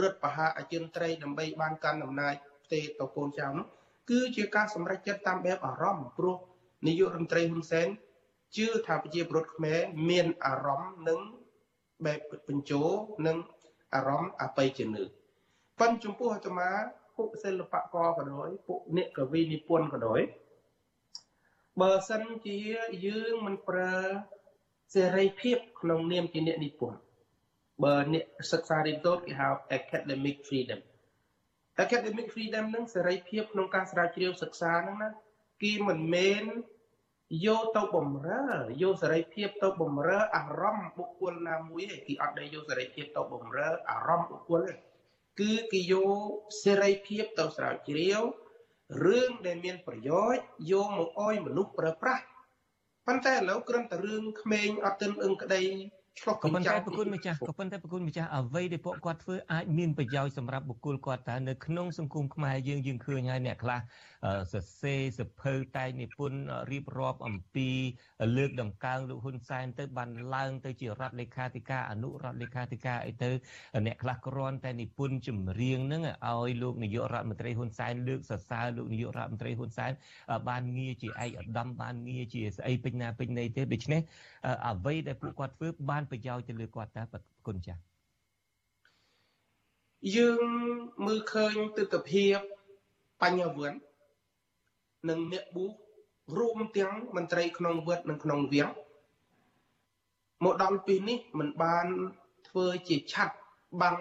[0.00, 2.34] រដ្ឋបហាអចិន្ត្រៃយ៍ដើម្បីបានកាន់អំណាច
[2.64, 3.66] ផ្ទេរទៅកូនចៅនោះ
[4.10, 6.36] គឺជាការសម្រេចចិត្តតាមបែបអារម្មណ៍ព្រោះ
[6.86, 7.88] នាយករដ្ឋមន្ត្រីហ៊ុនសែន
[8.56, 11.20] ជឿថាប្រជាពលរដ្ឋខ្មែរមានអារម្មណ៍និង
[12.04, 12.82] បែបបញ្ជោ
[13.26, 13.36] និង
[13.94, 15.04] អារម្មណ៍អបិយជំនឿ
[15.78, 16.68] ប៉ុន្តែចំពោះអាត្មា
[17.16, 20.20] ពួកសិល្បករក៏ដោយពួកអ្នកកវីនិពន្ធក៏ដោយ
[21.80, 22.58] បើសិនជា
[23.06, 23.94] យើងមិនប្រើ
[24.94, 26.98] សេរីភាពក្នុងនាមជាអ្នកនិពន្ធ
[27.84, 30.80] បើអ្នកសិក្សារៀនសូត្រគេហៅ academic freedom
[31.84, 35.08] academic freedom នឹងសេរីភាពក្នុងការស្រាវជ្រាវសិក្សាហ្នឹងណា
[35.62, 36.44] គេមិនមែន
[37.46, 38.44] យកទៅបំរើ
[38.82, 44.74] យកសេរីភាពទៅបំរើអារម្មណ៍បុគ្គលណាមួយឯងគេអត់ដែលយកសេរីភាពទៅបំរើអារម្មណ៍បុគ្គលទេ
[45.40, 46.28] គឺគេយក
[46.64, 48.22] សេរីភាពទៅស្រាវជ្រាវ
[49.04, 52.24] រឿងដែលមានប្រយោជន៍យកមកអោយមនុស្សប្រើប្រាស់
[53.06, 55.62] ប៉ុន្តែឥឡូវគ្រាន់តែរឿងក្មេងអត់ទិនអឹងក្តី
[56.20, 63.80] ឆ្លុះក៏ប៉ុន្តែប្រគុណម្ចាស់ក៏ប៉ុន្តែប្រគុណម្ចាស់អ្វីដែលពួកគាត់ធ្វើអាចមានប្រយោជន៍សម្រាប់បុគ្គលគាត់តើនៅក្នុងសង្គមខ្មែរយើងយើងឃើញហើយអ្នកខ្លះ
[64.52, 67.68] សរសេរសភៅតែនិពន្ធរៀបរាប់អំពី
[68.36, 73.30] លើកដំកើងលោកហ៊ុនសែនទៅបានឡើង ទៅជារដ្ឋលេខាធិការអនុរដ្ឋលេខាធិការអីទៅ
[73.86, 79.92] អ្នកខ្លះគ្រាន់តែនិពន្ធចម្រៀងហ្នឹងឲ្យលោកនាយករដ្ឋមន្ត្រីហ៊ុនសែនលើកសរសើរលោកនាយករដ្ឋមន្ត្រីហ៊ុនសែន
[80.48, 84.00] បានងារជាឯកឧត្តមបានងារជាស្អីពេញណាពេញណីទេដូច្នេះ
[84.68, 87.02] អ្វីដែលពួកគាត់ធ្វើបានប្រយោជន៍ទៅលើគាត់តើ
[87.46, 87.80] គុណចាស់
[90.16, 90.40] យើង
[91.06, 92.26] មើលឃើញទស្សនវិជ្ជា
[93.22, 93.91] បញ្ញវន្ត
[95.08, 95.66] និងអ្នកប៊ូ
[96.38, 98.70] រួមទាំងមន្ត្រីក្នុងវត្តនិងក្នុងវាំង
[100.44, 101.86] មកដល់ពេលនេះមិនបាន
[102.48, 103.34] ធ្វើជាឆាត់
[103.82, 103.96] បាំង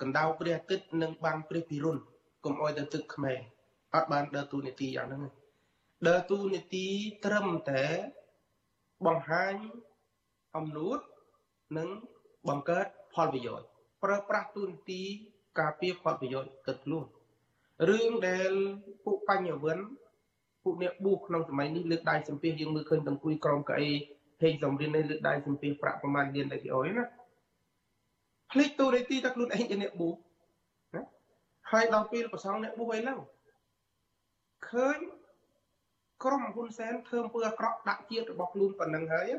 [0.00, 1.96] កណ្ដៅព្រះអាទិត្យនិងបាំងព្រះពិរុណ
[2.44, 3.38] កុំអោយទៅទឹកខ្មែរ
[3.94, 5.22] អត់បានដើរតួនាទីយ៉ាងហ្នឹង
[6.08, 6.86] ដើរតួនាទី
[7.24, 7.84] ត្រឹមតែ
[9.06, 9.54] បង្ហាញ
[10.56, 10.98] អំនួត
[11.76, 11.88] និង
[12.48, 13.66] បង្កើតផលប្រយោជន៍
[14.02, 15.00] ប្រើប្រាស់ទូនទី
[15.58, 17.06] ការពារផលប្រយោជន៍ទឹកខ្លួន
[17.86, 18.52] រឿងដែល
[19.04, 19.86] ពួកបញ្ញវន្ត
[20.62, 23.90] ពួកអ្នកប៊ូក្នុងសម័យនេះលើកដៃសំភាសយើងមើលឃើញទាំងគួយក្រមកៅអី
[24.42, 27.04] ហេងសំរៀននេះលើកដៃសំភាសប្រាក់ប្រមាណលានតែគេអុយណា
[28.52, 30.10] ភ្លេចទូនីតិតែខ្លួនឯងជាអ្នកប៊ូ
[30.94, 31.02] ណា
[31.70, 33.20] ហើយដល់ពេលប្រសងអ្នកប៊ូអីឡើង
[34.68, 34.98] ឃើញ
[36.24, 39.30] ក្រុមហ៊ុនសែនធ្វើអំពើអាក្រក់ដាក់ជាតិរបស់ខ្លួនប៉ុណ្ណឹងហើយ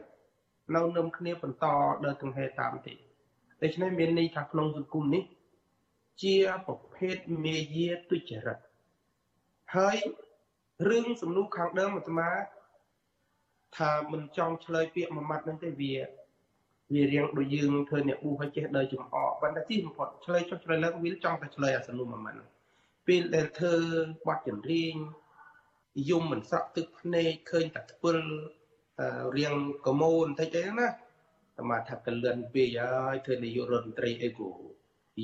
[0.75, 1.65] នៅនឹមគ្នាបន្ត
[2.05, 2.95] ដើរទង្ហេតាមទី
[3.63, 5.23] ដូច្នេះមានន័យថាក្នុងសង្គមនេះ
[6.23, 6.35] ជា
[6.67, 8.57] ប្រភេទមេយាទុច្ចរិត
[9.75, 9.97] ហើយ
[10.89, 12.29] រឿងសំណួរខាងដើមអាត្មា
[13.77, 15.95] ថាមិនចង់ឆ្លើយពាក្យមួយម៉ាត់ហ្នឹងទេវា
[16.93, 22.37] វារៀងដូចយើងធ្វើអ្នកប៊ូហើយចេះដើរចំអកប៉ុន្តែទីបំផុតឆ្លើយចុះឆ្លើយឡើងវាចង់តែឆ្លើយអាសំណួរមួយម៉ាត់
[23.07, 23.75] ពេលដែលធ្វើ
[24.27, 24.95] បទចម្រៀង
[26.09, 28.13] យំមិនស្រក់ទឹកភ្នែកឃើញតែធ្វើ
[29.37, 29.53] រៀង
[29.85, 30.87] កមូនបន្តិចអីណា
[31.59, 34.49] អាមាថាកលឿនពេកហើយធ្វើនាយករដ្ឋមន្ត្រីអីគូ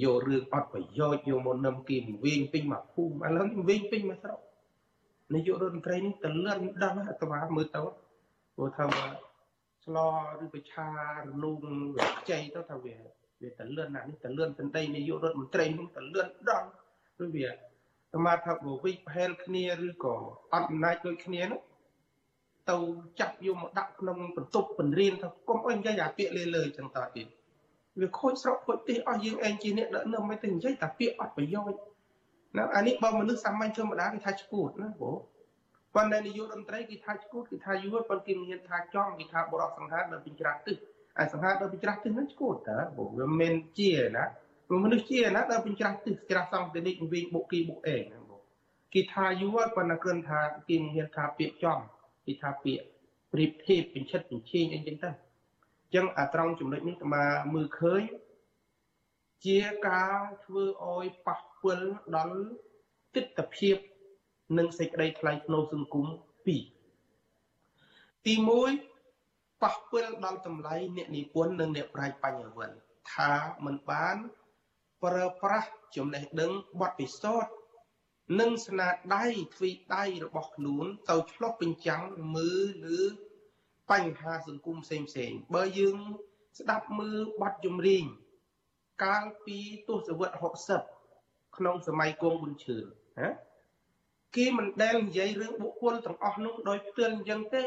[0.04, 4.40] យករឿងអត់ប្រយោជន៍យកមកនឹមគីវិញពេញមកភូមិឥឡូវវិញពេញមកស្រុក
[5.34, 7.82] នាយករដ្ឋមន្ត្រីនេះតលឿនដល់អាត្មាមើលទៅ
[8.56, 8.86] ព្រោះថា
[9.86, 9.98] ឆ្ល
[10.44, 10.90] ឬប្រឆា
[11.20, 11.62] រលូង
[12.30, 12.96] ចៃទៅថាវា
[13.42, 16.70] វាតលឿនណានេះតលឿនសន្តិនាយករដ្ឋមន្ត្រីនេះតលឿនដល់
[17.24, 17.48] ឬវា
[18.14, 20.16] អាមាថាបើវិប្រហែលគ្នាឬក៏
[20.54, 21.62] អត់អំណាចដូចគ្នានោះ
[22.70, 22.78] ទៅ
[23.20, 27.28] ចាប់យកមកដាក់ក្នុងបន្ទប់បង្រៀនថាកុំអុយនិយាយអាពាក្យលេលើចឹងតើទៀត
[28.02, 31.80] វាខូចស្រុកខូចទីអស់យើងឯងជាអ្នកដឹកនាំមិនទៅនិយាយតែពាក្យអត់ប្រយោជន៍
[32.58, 35.16] ណាអានេះបើមនុស្សសាមញ្ញធម្មតាគេថាឈួតណាបង
[35.96, 40.78] ប៉ុន្តែនាយករដ្ឋមន្ត្រីគេថាឈួតគេថាយួរប៉ុន្តែគេមានថាចំគេថាបរោះសង្ហាដល់ពីច្រាស់ទឹះ
[41.18, 44.26] អាសង្ហាដល់ពីច្រាស់ទឹះហ្នឹងឈួតតើបងវាមិនជាណា
[44.84, 48.42] មនុស្សជាណាដល់ពីច្រាស់ទឹះច្រាស់សង្ឃទេនេះវិញបុកគីបុកអេណាបង
[48.94, 50.40] គេថាយួរប៉ុន្តែគ្រាន់ថា
[50.70, 51.78] គេមានថាពាក្យចំ
[52.26, 52.86] គេថាពាក្យ
[53.34, 57.10] ប្រៀបធៀបបញ្ឆិតបញ្ឆេងអីចឹងទៅអញ្ចឹងអាត្រង់ចំណុចនេះអា
[57.54, 58.04] មើលឃើញ
[59.46, 62.40] ជាការធ្វើឲ្យប៉ះពាល់ដល់
[63.16, 63.76] ទិដ្ឋភាព
[64.58, 66.06] និងសេចក្តីថ្លៃថ្នូរសង្គម
[66.46, 66.64] ពីរ
[68.26, 68.34] ទី
[69.00, 72.78] 1ប៉ះពាល់ដល់តម្លៃអ្នកនិពន្ធនិងអ្នកប្រាជ្ញបញ្ញវន្ត
[73.14, 73.32] ថា
[73.66, 74.18] มันបាន
[75.04, 77.54] ប្រើប្រាស់ចំណេះដឹងបទពិសោធន៍
[78.40, 79.26] និងស្នាដៃ
[79.56, 82.04] ទ្វីដៃរបស់ខ្លួនទៅឆ្លុះបញ្ចាំង
[82.36, 83.02] មើលលើ
[83.92, 85.98] បញ្ហាសង្គមផ្សេងផ្សេងបើយើង
[86.60, 88.06] ស្ដាប់មើលបទចម្រៀង
[89.04, 89.60] កាលពី
[89.90, 92.86] ទសវត្ស60ក្នុងសម័យគង់ប៊ុនឈឿន
[93.20, 93.30] ណា
[94.36, 97.64] គេមិនដែលនិយាយរឿងបុគ្គលទាំងអស់នោះដោយផ្ទាល់អញ្ចឹងទេ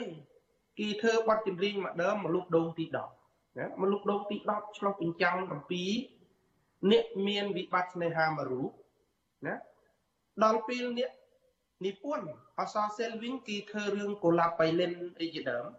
[0.78, 2.84] គេធ្វើបទចម្រៀងមួយដើមមកលុកដូងទី
[3.22, 5.84] 10ណាមកលុកដូងទី10ឆ្លោះបញ្ចាំងអំពី
[6.90, 8.70] អ្នកមានវិបត្តិស្នេហាមួយរូប
[9.46, 9.54] ណា
[10.44, 11.10] ដល់ពេលអ្នក
[11.86, 12.28] និពន្ធ
[12.60, 15.72] អសរសេលវិញគេធ្វើរឿងកូឡាបៃលិនអីជាដើមណា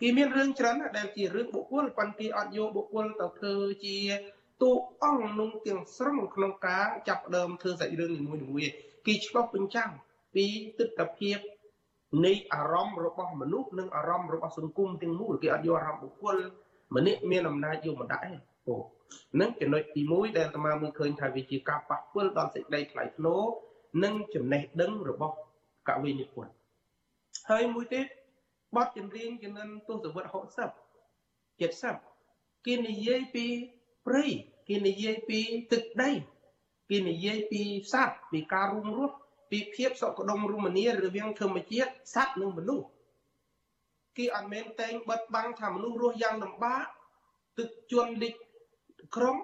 [0.00, 3.98] គេមានរឿងច្រើនណាស់ដែលជារឿងបុគ្គលប៉ុន្តែអត់យកបុគ្គលទៅធ្វើជា
[4.62, 4.72] តួ
[5.04, 8.72] អង្គក្នុងទាំងស្រុងក្នុងការចាប់ដើមធ្វើសាច់រឿងនីមួយៗ
[9.06, 9.90] គេឆ្លុះបញ្ចាំង
[10.34, 10.46] ពី
[10.78, 11.38] ទស្សនភាព
[12.26, 16.36] នៃអារម្មណ៍របស់មនុស្សនិងអារម្មណ៍របស់សង្គមទាំងមូលគេអត់យកអារម្មណ៍បុគ្គល
[16.96, 18.32] ម្នាក់មានអំណាចយកមកដាក់ទេ
[18.68, 18.76] អូ
[19.40, 23.42] នឹងចំណុចទី1ដែលអាត្មាមើលឃើញថាវាជាការប៉ះពាល់ដល់សេចក្តីថ្លៃថ្នូរ
[24.04, 25.34] និងចំណេះដឹងរបស់
[25.88, 26.52] កវីនិពន្ធ
[27.50, 28.06] ហើយមួយទៀត
[28.76, 30.70] បទចម្រៀងចំនួនទសវត្ស60
[31.60, 33.46] 70គេនិយាយពី
[34.06, 34.24] ព្រៃ
[34.68, 35.40] គេនិយាយពី
[35.72, 36.10] ទឹកដី
[36.90, 37.62] គេនិយាយពី
[37.92, 39.14] សត្វពីការរួមរស់
[39.50, 42.86] ពីភាពសុខដុមរមនារវាងធម្មជាតិសត្វនិងមនុស្ស
[44.16, 46.86] គេអត់មែនតែងបិទបាំងថាមនុស្សរស់យ៉ាងលំបាក
[47.58, 48.34] ទឹកជន់លិច
[49.16, 49.36] ក្រុង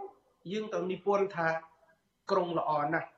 [0.52, 1.48] យើងទៅនិពន្ធថា
[2.30, 3.08] ក្រុងល្អណាស់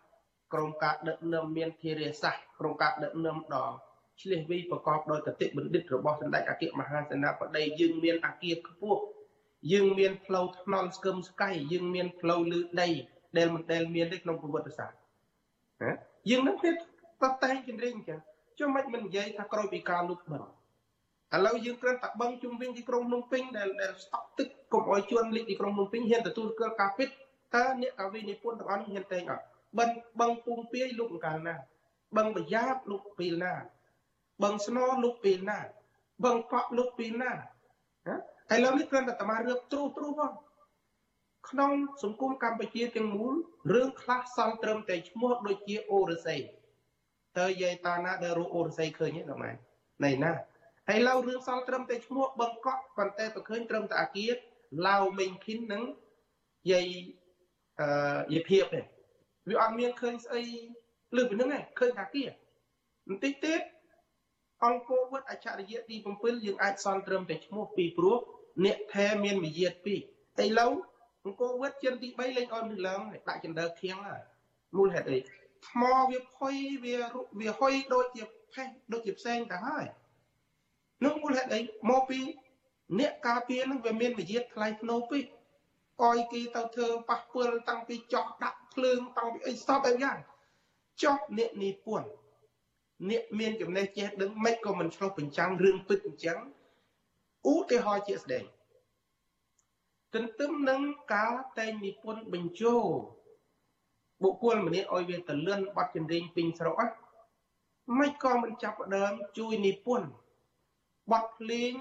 [0.52, 3.87] ក្រុមការដឹកនាំមានធារាសាស្ត្រក្រុមការដឹកនាំដ៏
[4.20, 9.02] ឆ្លៀសវីប្រកបដោយគតិបណ្ឌិតរបស់សម្ដេចអគ្គមហាសេនាបតីយើងមានអាគារខ្ពស់
[9.72, 12.88] យើងមានផ្លូវថ្នល់ស្គឹមស្កៃយើងមានផ្លូវលឺដី
[13.36, 14.98] ដែលមិនដែលមានទេក្នុងប្រវត្តិសាស្ត្រ
[15.82, 15.92] ណា
[16.30, 16.74] យើងនឹងគេត
[17.44, 18.20] តែងជំរិញអញ្ចឹង
[18.58, 20.44] ចុះមិនមិននិយាយថាក្រោយពីការលុបបឹង
[21.34, 27.08] ឥឡូវយើងគ្រាន់តែបឹងជុំវិញទីក្រុងភ្នំពេញដែលដែលស្តុកទឹកកុំឲ្យជួនលិចទីក្រុងភ្នំពេញហ៊ានទទួលស្គាល់ការពិត
[27.54, 29.44] តើអ្នកកវីនិពន្ធទាំងអស់នេះហ៊ានតែងអត់
[29.78, 29.90] បឹង
[30.20, 31.54] បឹងពុងពាយលុបកាលណា
[32.16, 33.52] បឹងបយ៉ាបលុបពេលណា
[34.42, 35.58] បឹងស្នលុបពេលណា
[36.24, 37.32] បឹងកក់លុបពេលណា
[38.54, 40.32] ឥឡូវនេះគ្រាន់តែតាមរឿងទ្រុសទ្រុសផង
[41.48, 41.70] ក្នុង
[42.02, 43.34] សង្គមកម្ពុជាទាំងមូល
[43.72, 46.40] រឿងខ្លះសល់ត្រឹមតែឈ្មោះដូចជាអូរស័យ
[47.38, 49.50] តើយាយតាណាដែលរੂអូរស័យឃើញទេដល់ម៉ែ
[50.04, 50.32] ណៃណា
[50.88, 54.32] ហើយឡៅរឿងសល់ត្រឹមតែឈ្មោះបឹងកក់ប៉ុន្តែទៅឃើញត្រឹមតែអាគារ
[54.86, 55.82] ឡាវមេងឃីននិង
[56.70, 56.88] យាយ
[57.80, 57.88] អឺ
[58.32, 58.80] យាយភៀបទេ
[59.48, 60.42] វាអត់មានឃើញស្អី
[61.16, 62.28] លើពីហ្នឹងឯងឃើញអាគារ
[63.08, 63.60] បន្តិចទៀត
[64.66, 68.18] អង្គរវត្តអច្ឆរិយៈទី7យើងអាចសល់ត្រឹមតែឈ្មោះពីព្រោះ
[68.64, 70.72] អ្នកថែមានវិយាតពីរឥឡូវ
[71.24, 74.22] អង្គរវត្តជិនទី3លេងអនឡើងដាក់ចិនដើខៀងហើយ
[74.76, 75.18] មូលហេតុអី
[75.68, 76.54] ថ្មវាផុយ
[76.84, 76.96] វា
[77.40, 79.84] វាហុយដូចជាផេះដូចជាផ្សេងទៅហើយ
[81.04, 82.20] នោះមូលហេតុអីមកពី
[82.98, 85.24] អ្នកការពារនឹងវាមានវិយាតថ្លៃធ្នូពេក
[86.04, 90.16] អោយគេទៅធ្វើប៉ះពាល់តាំងពីចោះដាក់ភ្លើងតាំងពីអីស្ទប់អីយ៉ាង
[91.02, 92.08] ចោះអ្នកនិពន្ធ
[93.06, 96.38] អ្នកមានចំណេះចេះដឹងមិនក៏មិនឆ្លុះបញ្ចាំងរឿងពិតអញ្ចឹង
[97.52, 98.44] ឧទាហរណ៍ជាស្ដែង
[100.14, 100.80] ទន្ទឹមនឹង
[101.14, 102.86] ការតែងនិពន្ធបញ្ចូល
[104.22, 106.92] បុគ្គលម្នាក់ឲ្យវាតលឿនបတ်ចម្រៀងពេញស្រុកហ្នឹង
[107.98, 110.08] មិនក៏មិនចាប់ផ្ដើមជួយនិពន្ធ
[111.10, 111.72] បတ်ភ្លេង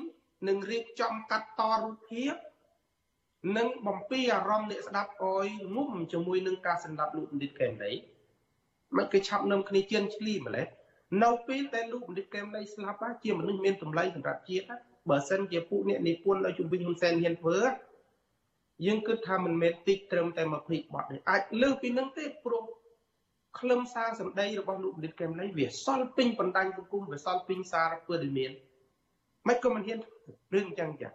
[0.48, 2.34] និងរៀបចំកាត់តរូបភាព
[3.58, 7.92] និងបំពេអារម្មណ៍អ្នកស្ដាប់អោយងុំជាមួយនឹងការសម្ដាប់លោកបណ្ឌិតកែមដី
[8.98, 10.68] មិនគេឆាប់នឹមគ្នាជឿនឆ្លីម្លេះ
[11.24, 14.66] នៅពេលដែលលោកបណ្ឌិតកែមដីស្លាប់ជាមនុស្សមានតម្លៃសម្រាប់ជាតិ
[15.10, 17.58] បើសិនជាពួកអ្នកនិពន្ធនៅជំវិញហ៊ុនសែនហ៊ានធ្វើ
[18.86, 22.64] យើងគិតថាមិនមែនតិចត្រឹមតែ20បទទេអាចលើសពីនឹងទេព្រោះ
[23.60, 28.52] ខ្លឹមសារសម្ដីរបស់លោកបណ្ឌិតកែមលីវាសល់ពេញបណ្ដាញសង្គមវាសល់ពេញសារព័ត៌មាន
[29.48, 30.00] មិនក៏មិនហ៊ាន
[30.54, 31.10] រឿងអញ្ចឹងចា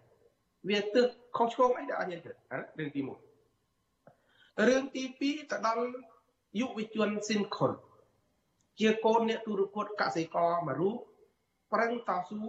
[0.69, 2.33] វាទើបខុសឆ្គងអីដែលអត់ហ៊ានធ្វើ
[2.79, 5.85] រឿងទី1រឿងទី2ទៅដល់
[6.59, 7.71] យុវជនស៊ីនខុន
[8.79, 10.97] ជាកូនអ្នកទូរគតកសិករមួយរូប
[11.73, 12.41] ប្រឹងតស៊ូ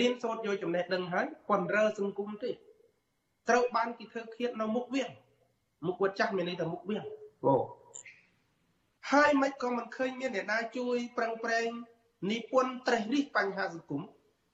[0.00, 2.50] រៀនសូត្រយកចំណេះដឹងហើយប៉ុន្តែសង្គមទេ
[3.48, 5.10] ត្រូវបានគេធ្វើឃាតនៅមុខវាំង
[5.86, 7.04] មុខវត្តចាស់មានន័យថាមុខវាំង
[7.44, 7.56] អូ
[9.12, 11.68] ហើយមិនក៏មិនឃើញមានអ្នកណាជួយប្រឹងប្រែង
[12.30, 14.02] និពន្ធត្រេះរិះបញ្ហាសង្គម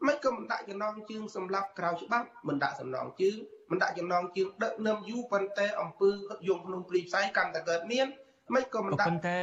[0.07, 3.37] មិនក៏មិនដាក់ចំណងជើងសម្រាប់ក្រៅច្បាប់មិនដាក់សំណងជើង
[3.71, 6.11] មិនដាក់ចំណងជើងដឹកនាំយូរប៉ុន្តែអំពើ
[6.49, 8.07] យងក្នុងព្រីផ្សាយកម្មតែកើតមាន
[8.55, 9.37] មិនក៏មិនដាក់ប៉ុន្តែ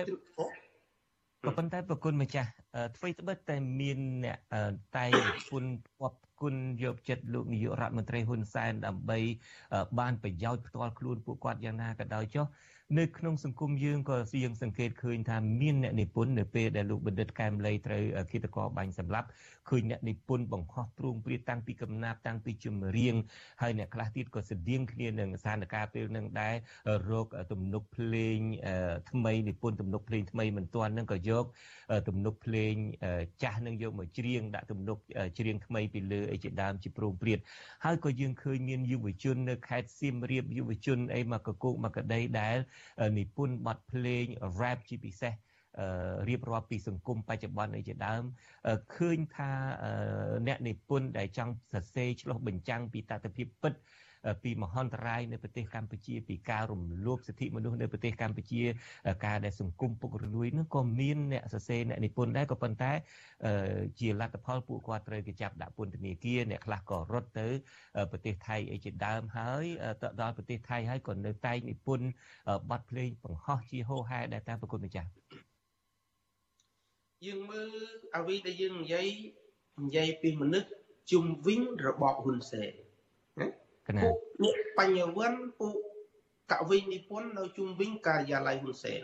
[1.46, 2.50] ប៉ុន្តែប្រគុណម្ចាស់
[2.98, 4.38] អ្វីត្បិតតែមានអ្នក
[4.98, 5.14] តែង
[5.50, 5.66] ពុន
[6.00, 9.20] ពាប់គុណយកចិត្តលោកនាយករដ្ឋមន្ត្រីហ៊ុនសែនដើម្បី
[10.00, 12.46] បានប្រយោជន៍ផ្ទាល់ខ្លួនពួកគាត់យ៉ាងណាក៏ដោយចុះ
[12.96, 19.28] នៅក្នុងសង្គមយើងក៏យើងសង្កេតឃើញថាមានអ្នកនិពន្ធនៅពេលដែលលោកបណ្ឌិតកែមលីត្រូវគិតកោបាញ់សម្លាប់
[19.70, 23.16] ឃើញអ្នកនិពន្ធបង្ហោះទ្រូងព្រាតាំងពីកំណាប់តាំងពីចម្រៀង
[23.62, 26.56] ហើយអ្នកខ្លះទៀតក៏ស្តៀងគ្នានឹងសានការពេលនឹងដែរ
[27.10, 28.38] រោគទំនុកភ្លេង
[29.12, 31.46] ថ្មីនិពន្ធទំនុកភ្លេងថ្មីមិនទាន់នឹងក៏យក
[32.08, 32.74] ទំនុកភ្លេង
[33.44, 34.98] ចាស់នឹងយកមកច្រៀងដាក់ទំនុក
[35.40, 37.40] ច្រៀងថ្មីពីលើអីជាដើមជាប្រងព្រាត
[37.86, 42.58] ហើយក៏យើងឃើញមានយុវជននៅខេត្តសៀមរាបយុវជនអីមកកកូកមកកដីដែល
[43.18, 44.26] និពន្ធបទភ្លេង
[44.62, 45.34] rap ជាពិសេស
[46.30, 48.24] រៀបរាប់ពីសង្គមបច្ចុប្បន្ននេះជាដើម
[48.96, 49.52] ឃើញថា
[50.48, 53.74] អ្នកនិពន្ធដែលចង់សរសេរឆ្លុះបញ្ចាំងពីតថភាពពិត
[54.44, 58.62] ពីមហន្តរាយនៅប្រទេសកម្ពុជា ពីការរំលោភសិទ្ធិមនុស្សនៅប្រទេសកម្ពុជា
[59.26, 62.92] ការដែលសង្គមពុករលួយនោះក៏មានអ្នកសរសេរអ្នកនិពន្ធដែរក៏ប៉ុន្តែ
[64.00, 67.48] ជាលទ្ធផលពួកគាត់ត្រូវគេចាប់ដាក់ពន្ធនាគារអ្នកខ្លះក៏រត់ទៅ
[68.12, 69.66] ប្រទេសថៃអីជាដើមហើយ
[70.02, 72.08] ទៅដល់ប្រទេសថៃហើយក៏នៅតែងនិពន្ធ
[72.70, 75.10] បទភ្លេងបង្ហោះជាហោហែដែលតាមប្រគុណម្ចាស់
[77.26, 77.70] យើងមើល
[78.18, 79.08] អ្វីដែលយើងនិយាយ
[79.84, 80.70] និយាយពីមនុស្ស
[81.12, 82.87] ជុំវិញរបបហ៊ុនសែនណា
[84.04, 85.76] ពួកអ្នកបញ្ញវន្តពួក
[86.52, 89.02] កវីនិពន្ធនៅជុំវិញការិយាល័យហ៊ុនសែន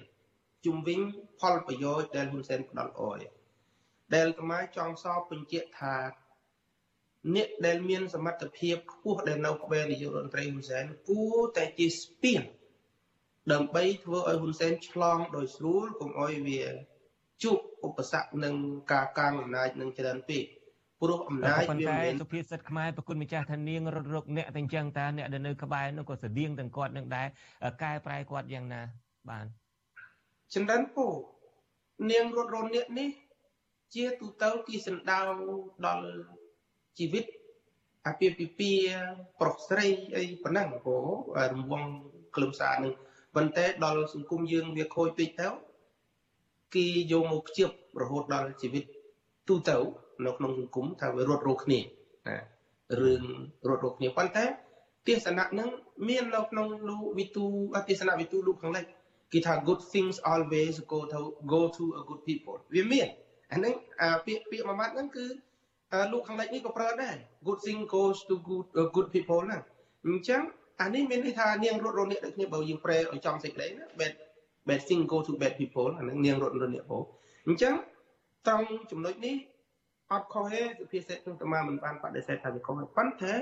[0.65, 0.99] ជុំវិញ
[1.39, 3.19] ផលប្រយោជន៍ដែលហ៊ុនសែនផ្ដល់អោយ
[4.15, 5.95] ដែលខ្មែរចង់សបបញ្ជាក់ថា
[7.35, 12.41] អ្នកដែលមានសមត្ថភាពខ្ពស់ដែលនៅក្បែរនាយករដ្ឋមន្ត្រីហ៊ុនសែនគួរតែជាស្ពាន
[13.51, 16.63] ដើម្បីធ្វើឲ្យហ៊ុនសែនឆ្លងដោយស្រួលកុំឲ្យវា
[17.43, 17.57] ជួប
[17.87, 18.55] ឧបសគ្គនឹង
[18.91, 20.45] ការកាងអំណាចនឹងច្រើនពេក
[21.01, 27.27] ព្រោះអំណាចវាមានសុភាសិតខ្មែរប្រគុណម្ចាស់ថានាងរត់រកអ្នកតែអញ្ចឹងតាអ្នកដែលនៅក្បែរនោះក៏ស្តៀងទាំងគាត់នឹងដែរ
[27.83, 28.81] កែប្រែគាត់យ៉ាងណា
[29.29, 29.45] បាន
[30.53, 31.07] ចម្រើនពូ
[32.11, 33.09] នាងរត់រនអ្នកនេះ
[33.95, 35.19] ជាទូទៅគេសណ្ដៅ
[35.85, 36.05] ដល់
[36.99, 37.25] ជីវិត
[38.07, 40.95] អាពាហ៍ពិពាហ៍ប្រុសស្រីអីប៉ុណ្ណឹងពូ
[41.51, 41.87] រង្វង់
[42.35, 42.93] ក្លឹមសារនឹង
[43.35, 45.47] ប៉ុន្តែដល់សង្គមយើងវាខូចពេកទៅ
[46.75, 48.83] គេយកមកភ្ជាប់រហូតដល់ជីវិត
[49.47, 49.77] ទូទៅ
[50.25, 52.37] នៅក្នុងសង្គមថាវារត់រោគ្នាណា
[53.01, 53.23] រឿង
[53.67, 54.45] រត់រោគ្នាប៉ុន្តែ
[55.07, 55.69] ទេសនៈហ្នឹង
[56.07, 57.45] មាននៅក្នុងលោកវិទូ
[57.87, 58.85] ទេសនៈវិទូលោកខាងលិច
[59.33, 61.19] គេថា good things always go to
[61.53, 63.07] go to a good people វាមាន
[63.51, 65.25] អាហ្នឹងអាពាក្យពាក្យមួយម៉ាត់ហ្នឹងគឺ
[66.11, 67.15] លោកខាងលិចនេះក៏ប្រើដែរ
[67.47, 69.61] good thing goes to good uh, good people ហ្នឹង
[70.07, 70.41] អញ្ចឹង
[70.81, 74.13] អានេះមានន័យថានាងរត់រនេះដូចគ្នាបើយើងប្រែឲ្យចំសេចក្តីណា bad
[74.67, 76.97] bad thing go to bad people អាហ្នឹងនាងរត់រនេះពោ
[77.47, 77.73] អញ្ចឹង
[78.47, 79.35] ត្រង់ចំណុចនេះ
[80.13, 83.33] អត់ខុសទេសុភាសិតនឹងអាត្មាមិនបានបដិសេធថាវាខុសទេប៉ុន្តែ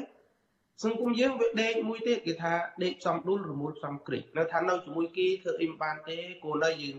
[0.84, 2.54] សង្គមយើងវាដេកមួយទៀតគេថា
[2.84, 6.96] ដេកសំដួលរមូលសំគ្រិចនៅថានៅជាមួយគេធ្វើអីមិនបានទេគួរនៅយើង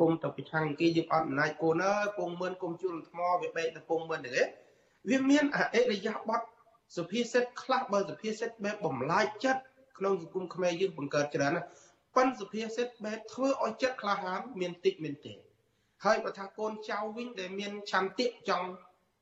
[0.00, 4.36] គុំទៅប្រឆាំងគេយើងអត់អំណាចគួរនៅពងមឿនគុំជួលថ្មវាបែកទៅពងមឿនទេ
[5.10, 5.58] វាមានអ
[5.92, 6.46] រិយាប័ត្រ
[6.96, 9.62] សុភាសិតខ្លះបើសុភាសិតបែបបំលាយចិត្ត
[9.98, 11.62] ក្នុងសង្គមខ្មែរយើងបង្កើតច្រើនណា
[12.16, 15.32] ប៉ុន្តែសុភាសិតបែបធ្វើឲ្យចិត្តក្លាហានមានតិចមែនទេ
[16.04, 18.68] ហើយបើថាកូនចៅវិញដែលមានឆន្ទៈចង់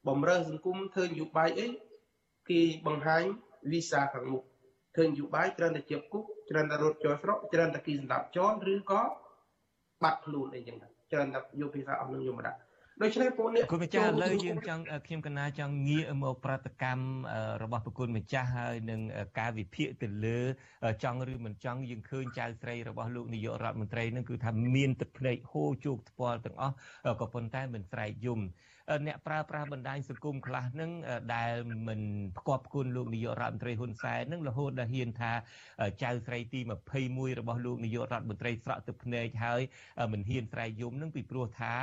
[0.09, 1.67] បំរើសង្គមធ្វើនយោបាយអី
[2.51, 3.23] គេបង្ហាញ
[3.73, 4.45] វីសាខាងមុខ
[4.95, 9.03] ធ្វើនយោបាយច្រើនតែជាប់គុកច្រើនតែរត់ចូលស្រុកច្រើនតែគេសម្ដាប់ចោលឬក៏
[10.03, 10.77] បាត់ខ្លួនអីចឹង
[11.13, 12.61] ច្រើនតែយកភាសាអស់នឹងយកមកដាក់
[13.03, 17.05] ដូច្នេះពួកអ្នកគុណម្ចាស់ឥឡូវយើងចង់ខ្ញុំកណាចង់ងាកមកប្រតិកម្ម
[17.63, 19.01] របស់ប្រគុណម្ចាស់ហើយនឹង
[19.39, 20.39] ការវិភាគទៅលើ
[21.05, 26.75] ចង់ឬមិនចង់យើងឃើញចៅស្រីរបស់លោកនាយករដ្ឋមន្ត្រីនឹងគឺថាមានទឹកភ្នែកហូរជោគថ្ពាល់ទាំងអស់
[27.21, 28.41] ក៏ប៉ុន្តែមិនស្រែកយំ
[29.07, 30.91] អ្នកប្រើប្រាស់បណ្ដាញសង្គមខ្លះនឹង
[31.35, 31.53] ដែល
[31.89, 32.01] មិន
[32.39, 35.33] ផ្គប់គុណលោកនាយករដ្ឋមន្ត្រីហ៊ុនសែននឹងរហូតដល់ហ៊ានថា
[36.03, 36.61] ចៅស្រីទី
[37.01, 39.61] 21របស់លោកនាយករដ្ឋមន្ត្រីស្រក់ទឹកភ្នែកហើយ
[40.13, 41.75] មិនហ៊ានស្រែកយំនឹងពីព្រោះថា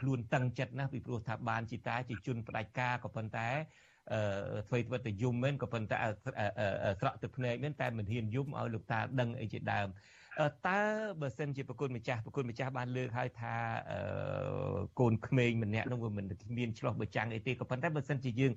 [0.00, 3.48] ខ្លួនតឹងចិត្តណាស់ពីព្រោះថាបានជីតាជាជនផ្ដាច់ការក៏ប៉ុន្តែ
[4.12, 5.96] អឺធ្វើធ្វើទៅយំមែនក៏ប៉ុន្តែ
[7.00, 9.88] ស្រក់ទឹកភ្នែកមែនតែមិនហ៊ានយំឲ្យលោកតាដឹងអីជាដើម
[10.66, 10.80] តើ
[11.20, 13.54] បើសិនជាប្រគុណម្ចាស់ប្រគុណម្ចាស់បានលើកឲ្យថា
[15.00, 16.24] កូនក្មេងម្នាក់នោះវាមិន
[16.58, 18.52] មានឆ្លោះបចាំងអីទេក៏ប៉ុន្តែបើសិនជាយើង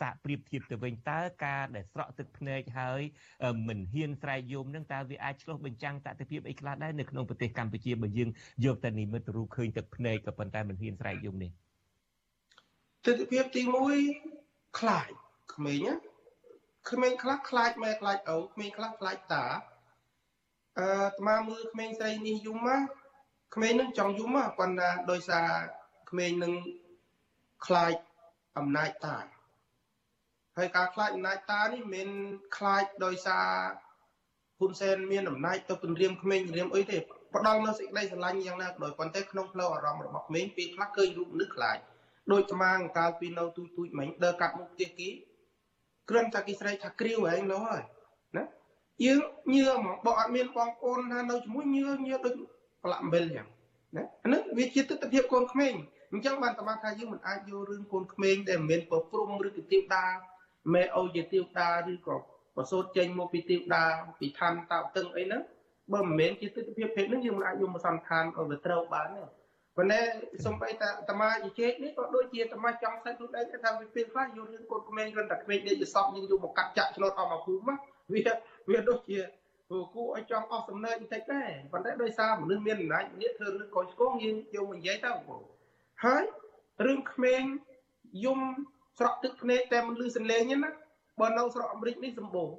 [0.00, 3.02] សាកប្រៀបធៀបទៅវិញតើការដែលស្រក់ទឹកភ្នែកហើយ
[3.68, 8.30] មិនហ៊ានស្រែកយំនឹងតើវាអាចឆ្លោះបញ្ចាំងតតិភាពអីខ្លះដែរនៅក្នុងប្រទេសកម្ពុជាបើយើង
[8.64, 11.50] យកតែនិមិត្តរូបឃើញទឹកភ្នែកក៏ប៉ុន្តែមិនហ៊ានស្រែកយំនេះ
[13.06, 13.62] ទស្សនវិជ្ជាទី
[14.20, 15.10] 1ខ្លាច
[15.54, 15.94] ក្មេងណា
[16.90, 19.44] ក្មេងខ្លះខ្លាចម៉ែខ្លាចឪក្មេងខ្លះខ្លាចតា
[20.78, 22.82] អឺអាត្មាមើលក្មេងស្រីនេះយំមក
[23.54, 25.48] ក្មេងនឹងចង់យំមកប៉ុន្តែដោយសារ
[26.10, 26.52] ក្មេងនឹង
[27.66, 27.94] ខ្លាច
[28.58, 29.16] អំណាចតា
[30.56, 32.08] ហើយការខ្លាចអំណាចតានេះមិន
[32.56, 33.46] ខ្លាចដោយសារ
[34.58, 36.98] ហ៊ុនសែនមានអំណាចទៅពង្រៀមក្មេងពង្រៀមអីទេ
[37.34, 41.78] ផ្ដល់នៅសេចក្តីស្រឡាញ់យ៉ាងណាក៏ដោយប៉ុន្តែក្នុងផ្លូវអារម្មណ៍របស់ក្មេងពេលខ្លះឃើញរូបមនុស្សខ្លាច
[42.32, 45.10] ដូចស្មាងកាលពីនៅទូចទូចមិញដើរកាត់មុខផ្ទះគេ
[46.08, 47.99] គ្រាន់តែគេស្រែកថាគ្រាវឯងនោះហើយណា
[49.04, 49.20] យើង
[49.52, 52.34] ញឿហ្មងបើអត់មានបងប្អូនថានៅជាមួយញឿញឿដូច
[52.82, 53.46] ប្រឡាក់អំបិលចឹង
[53.96, 55.72] ណាអានេះវាជាទស្សនវិជ្ជាកូនក្មេង
[56.12, 60.06] អញ្ចឹងបានតាមថាយើងមិនអាចយករឿងកូនក្មេងដែលមិនមែនប្រព្រំឬក៏ទៀវតា
[60.74, 62.16] មេអូជាទៀវតាឬក៏
[62.56, 63.84] ប្រសូតចេញមកពីទៀវតា
[64.18, 65.42] ពីឋានតោតឹងអីហ្នឹង
[65.92, 69.22] បើមិនមែនជាទស្សនវិជ្ជាភេទហ្នឹងយើងមិនអាចយកមកសន្និដ្ឋានឲ្យវាត្រូវបានទេ
[69.76, 70.00] ប៉ុន្តែ
[70.46, 77.74] សំបីតាអាត្មាជជែកនេះក៏ដូចជាអាត្មាចង់សេចខ្លួនឯងថាវាពេលខ្លះយករឿងកូនក្មេងគ្រាន់តែក្មេងដេកយសពយើងយកមកកាត់ចាក់ឆ្នោតអស់មកភូមិ
[78.12, 78.22] វា
[78.70, 79.20] វាដូចជា
[79.68, 85.42] ព្រោះគួរឲ្យចង់អស់សំណើចបន្តិចដែរប៉ុន្តែដោយសារមនុស្សមានអំណាចម្នាក់ធ្វើរឿងកុសឆ្គងយើងយកមកនិយាយទៅបង
[86.04, 86.24] ហើយ
[86.86, 87.42] រឿងក្មេង
[88.24, 88.40] យំ
[88.98, 90.70] ស្រក់ទឹកភ្នែកតែមិនលឺសំឡេងទេណា
[91.20, 92.50] បើនៅស្រុកអាមេរិកនេះសម្បូរ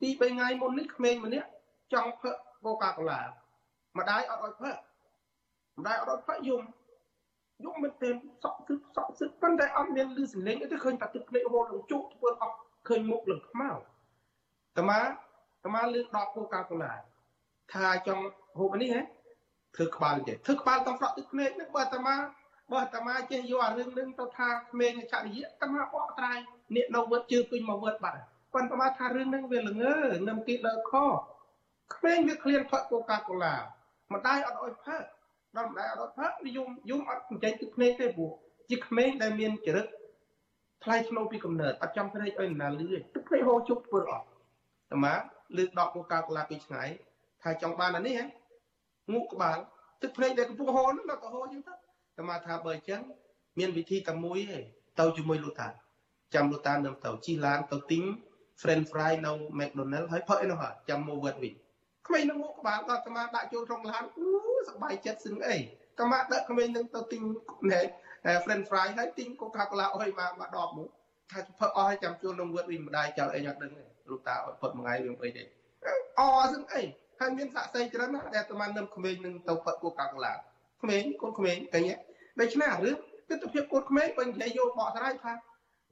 [0.00, 1.48] ពី3ថ្ងៃមុននេះក្មេងម្នាក់
[1.92, 3.20] ចង់ផឹកកូកាកូឡា
[3.98, 4.76] ម្ដាយអត់ឲ្យផឹក
[5.78, 6.62] ម្ដាយអត់ឲ្យផឹកយំ
[7.64, 12.56] យំមែនទែនសក់ទឹកសក់ទឹកប៉ុន្តែអត់មានលឺសំឡេងទេឃើញតែទឹកភ្នែកហូរឡើងជក់ធ្វើអត់
[12.88, 13.70] ឃើញមុខឡើងខ្មៅ
[14.78, 15.00] តាម៉ា
[15.64, 16.92] តាម៉ាលឿនដល់គូកាកូឡា
[17.72, 18.24] ថាចង់
[18.58, 19.02] ហូបនេះហ៎
[19.76, 22.16] ធ្វើក្បាលចេះធ្វើក្បាលតាមស្រក់ទឹកភ្នែកនឹងបើតាម៉ា
[22.72, 26.32] បើតាម៉ាចេះយកអារឿងនឹងទៅថាក្មេងចរិយាតាម៉ាបកត្រៃ
[26.76, 28.20] នេះនៅវត្តជើពេញមកវត្តបាត់
[28.54, 29.94] ប៉ុន្តែម៉ាថារឿងនឹងវាល្ងើ
[30.28, 30.92] នឹងទីដើខ
[31.94, 33.54] ក្មេងវាឃ្លានផឹកកូកាកូឡា
[34.12, 35.02] ម្ដាយអត់អុយផឹក
[35.56, 38.30] ដល់ម្ដាយអត់អុយផឹកវាយំយំអត់ចេញទឹកភ្នែកទេព្រោះ
[38.70, 39.86] ជាក្មេងដែលមានចរិត
[40.84, 44.26] ថ្លៃធ្នូពីកំណើតអត់ចង់ព្រេកឲ្យនរណាលឿទឹកភ្នែកហូរជប់ធ្វើអត់
[44.94, 45.14] តាម៉ា
[45.56, 46.88] លើកដកកូកាកូឡាពីឆ្ងាយ
[47.42, 48.26] ថាចង់បានអានេះហ៎
[49.12, 49.58] ងូកក្បាល
[50.02, 51.74] ទឹកភ្នែកដែលកំពុងហូរនោះដល់ទៅហូរចឹងទៅ
[52.18, 53.02] តាម៉ាថាបើអញ្ចឹង
[53.58, 54.60] មានវិធីតែមួយទេ
[55.00, 55.68] ទៅជាមួយលោកតា
[56.34, 58.02] ចាំលោកតានឹងទៅជិះឡានទៅទិញ
[58.62, 61.54] French fry នៅ McDonald ហើយផឹកឯនោះហើយចាំមកវត្តវិញ
[62.06, 64.26] ក្មេងនឹងមកក្បាលដល់តាម៉ាដាក់ចូលក្នុងឡានអូ
[64.68, 65.56] សប្បាយចិត្តសឹងអី
[66.00, 67.22] តាម៉ាដឹកក្មេងនឹងទៅទិញ
[67.72, 67.80] ណែ
[68.44, 70.88] French fry ហើយទិញ Coca-Cola អុយមកមកដបមក
[71.32, 75.42] ថាផឹកអស់ហើយចាំចូលក្នុងវត្តវិញម្ដាយចោលអីអត់ដឹងទេ លោកតាអត់ផឹកមួយថ្ងៃរឿងអីទេ
[76.18, 76.20] អ
[76.52, 76.82] សឹងអី
[77.20, 80.32] ហើយមានសាក់សីច្រើនណាស់ដែលតាម៉ានឹមក្មេងនឹងទៅផឹក Coca-Cola
[80.82, 81.96] ក្មេងកូនក្មេងតែញ៉ា
[82.40, 82.96] ដូច្នេះអារឿង
[83.28, 85.32] ទស្សនភាពកូនក្មេងបើនិយាយយកបកស្រាយថា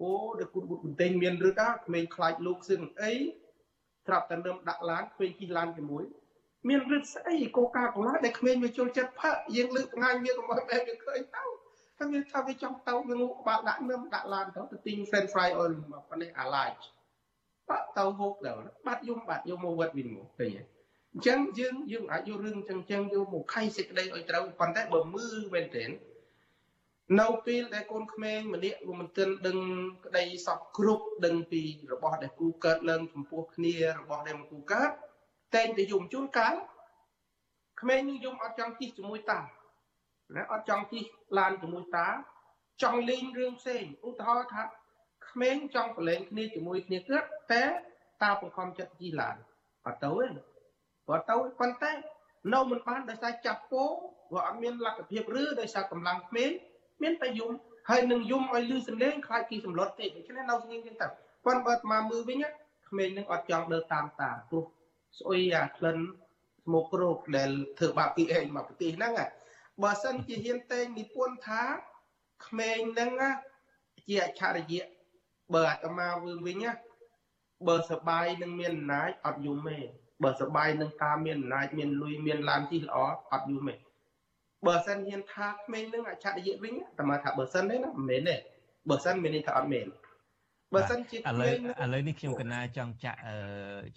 [0.00, 3.12] អូដែលគូតគូតបន្ទែងមានឬតាក្មេងខ្លាចលោកសឹងអី
[4.08, 6.04] ត្រាប់តែនឹមដាក់ឡានក្មេងជិះឡានជាមួយ
[6.68, 11.42] មានរឹតស្អីកូកាកូឡាដែលក្មេងវាចូលចិត្តផឹកយើងលើកថ្ងៃវាកុំឲ្យបែបវាឃើញទៅ
[11.98, 16.72] ហើយវាថាវាចង់ទៅវាងូក្បាលដាក់នឹមដាក់ឡានទៅទៅទិញ French fry oil មកប៉ុណ្នេះអាឡាច
[17.68, 20.62] បាក់ទៅហូបដល់បាត់យំបាត់យំមកវត្តវិញមកឃើញទេ
[21.14, 25.90] អញ្ចឹងយើងយើងអាចយករឿងចឹងចឹងយកមកខៃសេចក្តីឲ្យត្រូវប៉ុន្តែបើមើលមែនទែន
[27.20, 29.58] នៅពេលដែលកូនក្មេងម្នាក់វាមិនទាន់ដឹង
[30.04, 34.90] ក្តីសពគ្រប់ដឹងពីរបស់ដែលគូកើតឡើងចំពោះគ្នារបស់ដែលមិនគូកើត
[35.54, 36.54] តែងតែយំជួនកាល
[37.80, 39.38] ក្មេងនឹងយំអត់ចង់ជិះជាមួយតា
[40.34, 41.02] ណាអត់ចង់ជិះ
[41.38, 42.06] ឡានជាមួយតា
[42.82, 44.62] ចង់លេងរឿងផ្សេងឧទាហរណ៍ថា
[45.32, 47.64] ក្មេងចង់ប្រឡែងគ្នាជាមួយគ្នាកើតតែ
[48.22, 49.36] តាបង្ខំចិត្តជិះឡាន
[49.86, 50.26] អត់ទៅទេ
[51.08, 51.92] បើទៅប៉ុន្តែ
[52.52, 53.84] នៅមិនបានដោយសារចាប់ពោ
[54.30, 56.50] ព្រោះអត់មានលទ្ធភាពឬដោយសារកម្លាំងក្មេង
[57.02, 57.52] មានតែយំ
[57.88, 61.06] ហើយនឹងយំឲ្យលឺសំឡេងខ្លាចគេសម្លុតទេដូច្នេះនៅស្ងៀមចឹងទៅ
[61.44, 62.38] ប៉ុន្តែបើមកមើលវិញ
[62.88, 64.64] ក្មេងនឹងអត់ចង់ដើរតាមតាព្រោះ
[65.18, 65.98] ស្អុយអាក្លិន
[66.64, 69.12] ស្មោករោគដែលធ្វើបាបពីឯងមកប្រទេសហ្នឹង
[69.82, 71.62] បើសិនជាហ៊ានតែងនិពន្ធថា
[72.46, 73.10] ក្មេងហ្នឹង
[74.06, 74.84] ជាអច្ឆរិយៈ
[75.54, 76.64] បើអាត្មាវិញវិញ
[77.68, 79.78] បើសបាយនឹងមានអំណាចអត់យំទេ
[80.24, 82.96] បើសបាយនឹងតាមានអំណាចមានលុយមានឡានជិះល្អ
[83.32, 83.74] អត់យំទេ
[84.66, 88.36] បើសិនហ៊ានថាក្មេងនឹងអច្ឆរិយៈវិញតែមកថាបើសិនទេណាមិនមែនទេ
[88.90, 89.86] បើសិនមានន័យថាអត់មែន
[90.74, 93.20] បើសិនជាឥឡូវឥឡូវនេះខ្ញុំកណាចង់ចាក់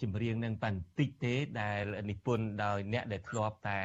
[0.02, 3.80] ចម្រៀងនឹងបន្តិចទេ ដែលនិពន្ធដោយអ្នកដែលធ្លាប់តែ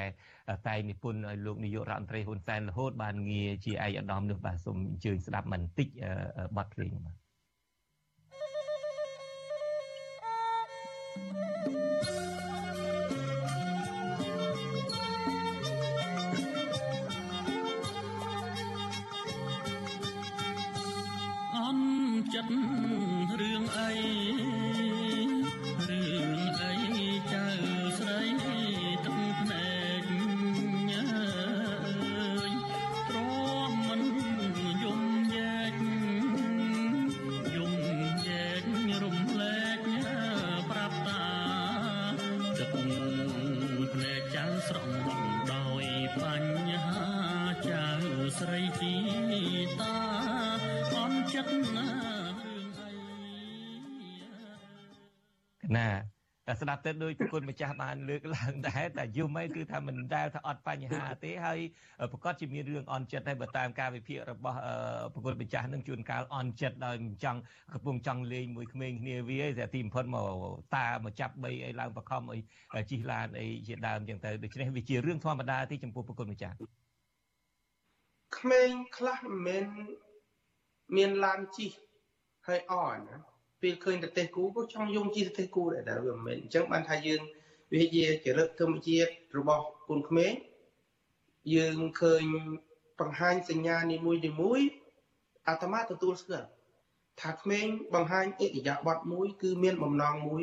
[0.67, 5.87] តែនិពន្ធឲ្យលោកនាយករដ្ឋមន្ត្រីហ៊ុនសែនរហូតបានងារជាឯកឧត្តមនោះបាទសូមអញ្ជើញស្ដាប់បន្តិច
[6.57, 7.20] បទភ្លេងបាទ
[22.33, 22.53] ចិត្ត
[23.39, 23.91] រឿងអី
[56.61, 61.59] ស្ដាប់ទៅដោយប្រគុណម្ចាស់បានលើកឡើងដែរតែយំអីគឺថាមិនដែលថាអត់បញ្ហាទេហើយ
[62.11, 64.57] ប្រកាសជាមានរឿងអន់ចិត្តហើយបើតាមការវិភាគរបស់
[65.13, 67.39] ប្រគុណម្ចាស់នឹងជួនកាលអន់ចិត្តដោយមិនចង់
[67.73, 70.33] កំពុងចង់លេងមួយក្មេងគ្នាវាតែទីបំផុតមក
[70.75, 72.39] តាមកចាប់បីអីឡើងបខំអី
[72.91, 76.55] ជិះឡានអីជាដើមចឹងទៅដូច្នេះវាជារឿងធម្មតាទេចំពោះប្រគុណម្ចាស់
[78.37, 79.65] ក្មេងខ្លះមិនមែន
[80.95, 81.71] មានឡានជិះ
[82.47, 83.30] ហើយអរណា
[83.61, 87.21] ពេលឃើញប្រទេសគូក៏ចង់យំជាប្រទេសគូដែរតែវាមិនមែនអញ្ចឹងបានថាយើង
[87.73, 90.33] វាជាចរិតធម្មជាតិរបស់គុនក្មេង
[91.55, 92.23] យើងឃើញ
[92.99, 94.59] បង្ហាញសញ្ញានីមួយនីមួយ
[95.47, 96.47] អាត្មាទទួលស្គាល់
[97.21, 100.41] ថាក្មេងបង្ហាញអិរិយាបថមួយ គឺមានបំណងមួយ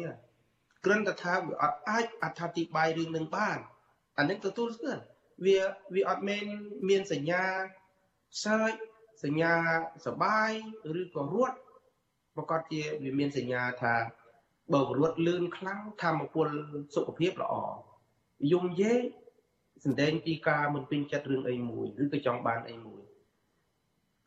[0.84, 3.58] គ្រាន់តែថាវាអត់អាចអត្ថាធិប្បាយរឿងនឹងបាន
[4.18, 5.02] អានេះទទួលស្គាល់
[5.44, 5.58] វា
[5.94, 6.44] វាអត់មែន
[6.88, 7.44] មានសញ្ញា
[8.44, 8.72] សើច
[9.24, 9.54] សញ្ញា
[10.06, 10.52] សបាយ
[11.00, 11.56] ឬក៏រត់
[12.38, 13.94] ប្រកាសជាវាមានសញ្ញាថា
[14.72, 16.48] បើរត់លឿនខ្លាំងធម្មពល
[16.94, 17.54] សុខភាពល្អ
[18.52, 18.94] យំយេ
[19.84, 23.02] សម្ដែងពីការមិនពេញចិត្តរឿងអីមួយឬក៏ចង់បានអីមួយ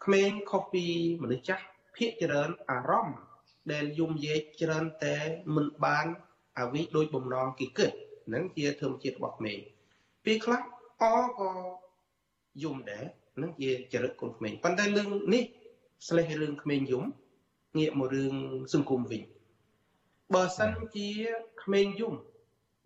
[0.04, 0.86] ក្មេងខុសពី
[1.22, 1.66] មនុស្សចាស់
[1.98, 3.18] ភាកច្រើនអារម្មណ៍
[3.72, 5.18] ដែលយំយេច្រើនតែ
[5.56, 6.08] មិនបាន
[6.60, 7.92] អវិដូចបំណងគេគិត
[8.28, 9.58] ហ្នឹងជាធម្មជាតិរបស់ក្មេង
[10.26, 10.62] ពេលខ្លះ
[11.02, 11.04] អ
[11.40, 11.52] ក៏
[12.64, 13.06] យំដែរ
[13.36, 15.44] ហ្នឹងជាចរិតកូនក្មេងប៉ុន្តែរឿងនេះ
[16.08, 17.06] ស្លេះរឿងក្មេងយំ
[17.78, 18.36] ងាកមករឿង
[18.74, 19.22] សង្គមវិញ
[20.34, 21.10] បើសិនជា
[21.64, 22.16] ក្មេងយំ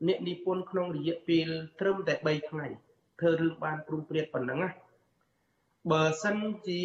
[0.08, 1.48] អ្នកនិពន្ធក្នុងរយៈពេល
[1.80, 2.68] ត្រឹមតែ3ថ្ងៃ
[3.20, 4.70] ធ្វើរឿងបានព្រមព្រៀងប៉ុណ្ណឹងណា
[5.92, 6.82] បើសិនជា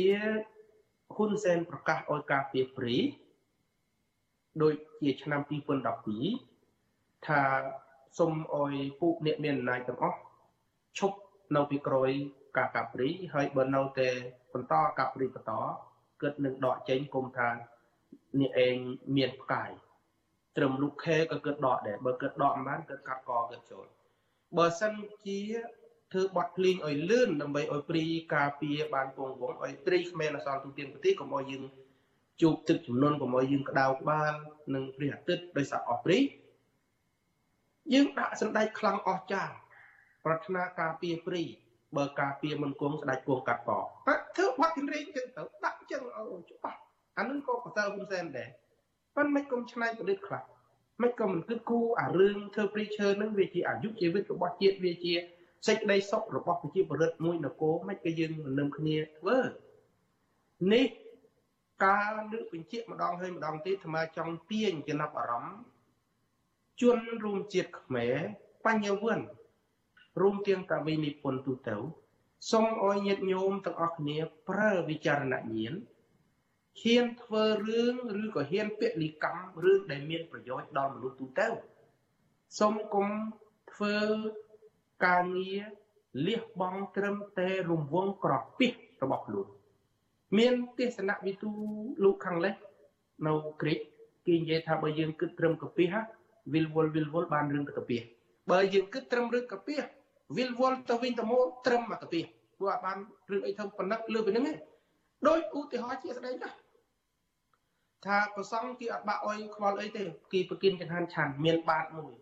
[1.15, 2.97] ហ៊ុនសែនប្រកាសឲ្យការពីព្រី
[4.63, 5.41] ដូចជាឆ្នាំ
[6.49, 7.43] 2012ថា
[8.19, 10.19] សុំឲ្យពួកអ្នកមានអំណាចទាំងអស់
[10.99, 11.19] ឈប់
[11.57, 12.11] នៅពីក្រោយ
[12.57, 14.09] ការកាប់ព្រីហើយបើនៅតែ
[14.53, 15.53] បន្តកាប់ព្រីបន្ត
[16.23, 18.77] គិតនឹងដកចេញគុំថាអ្នកឯង
[19.17, 19.71] មានផ្កាយ
[20.57, 23.87] ត្រឹមលោកខេក៏គិតដកដែរបើគិតដកមិនបានគិតកាត់កគិតចូល
[24.57, 24.95] បើសិន
[25.27, 25.41] ជា
[26.13, 28.05] ធ្វើបត់ភ្លេងឲ្យលឿនដើម្បីឲ្យព្រី
[28.35, 31.63] ការពារបានពងវងឲ្យត្រីគ្មានអសល់ទូទានប្រទេសកុំឲ្យយើង
[32.43, 34.33] ជួបទឹកចំនួនកុំឲ្យយើងក្តៅក្បាល
[34.75, 36.19] នឹងព្រះអាទិត្យដោយសារអស់ព្រី
[37.93, 39.45] យើងដាក់សម្ដេចខ្លាំងអស់ចា
[40.25, 41.43] ប្រាថ្នាការពារព្រី
[41.97, 43.71] បើការពារមិនគង់ស្ដេចគង់កាត់ក
[44.37, 46.81] ធ្វើបត់រេងចឹងទៅដាក់ចឹងអូច្បាស់
[47.19, 48.49] អានឹងក៏ប្រសើរហ៊ុនសែនដែរ
[49.17, 50.43] ប៉ុន្តែមិនគុំឆ្នៃប្រឌិតខ្លះ
[51.03, 55.15] មិនក៏មិនគិតគូរអារឿងធ្វើព្រីឈើនឹងវាជាអាយុជីវិតរបស់ជាតិវាជា
[55.67, 59.39] សេចក្តីសុខរបស់ប្រជាពលរដ្ឋមួយនគរមិនក៏យើងមិននឹមគ្នាធ្វើ
[60.73, 60.87] នេះ
[61.85, 65.61] ការលើកបញ្ជាក់ម្ដងហើយម្ដងទៀតអាត្មាចង់ទាញចំណាប់អារម្មណ៍
[66.81, 68.17] ជនរួមជាតិខ្មែរ
[68.65, 69.27] បញ្ញវន្ត
[70.21, 71.77] រួមទាំងកវីនិពន្ធទូទៅ
[72.51, 74.17] សូមអោយញាតិញោមទាំងអស់គ្នា
[74.49, 75.75] ប្រើវិចារណញ្ញាណ
[76.79, 81.49] ហ៊ានធ្វើរឿងឬក៏ហ៊ានពលិកម្មរឿងដែលមានប្រយោជន៍ដល់មនុស្សទូទៅ
[82.59, 83.09] សូមគុំ
[83.73, 83.97] ធ្វើ
[85.07, 85.63] ការងារ
[86.27, 89.47] លះបង់ត្រឹមតែរង្វង់ក្រពីសរបស់ខ្លួន
[90.39, 91.51] មានទេសនវិទូ
[92.05, 92.55] លោកខាងលេស
[93.27, 93.79] នៅក្រិច
[94.27, 95.95] គេនិយាយថាបើយើងគិតត្រឹមកពីស
[96.53, 98.03] វិលវល់វិលវល់បានរឿងទៅកពីស
[98.51, 99.83] បើយើងគិតត្រឹមរឿងកពីស
[100.37, 102.25] វិលវល់ទៅវិញទៅមកត្រឹមមកកពីស
[102.59, 102.97] ព្រោះបាន
[103.31, 104.57] រឿងអីធំប៉ុណ្ណឹងលើពីហ្នឹងឯង
[105.29, 106.51] ដោយឧទាហរណ៍ជាស្ដែងណា
[108.07, 112.15] ថាប្រសងគេអត់បាក់អុយខ្វល់អីទេគេប្រគិនចង្ហាន់ឆាន់មានបាតមួយ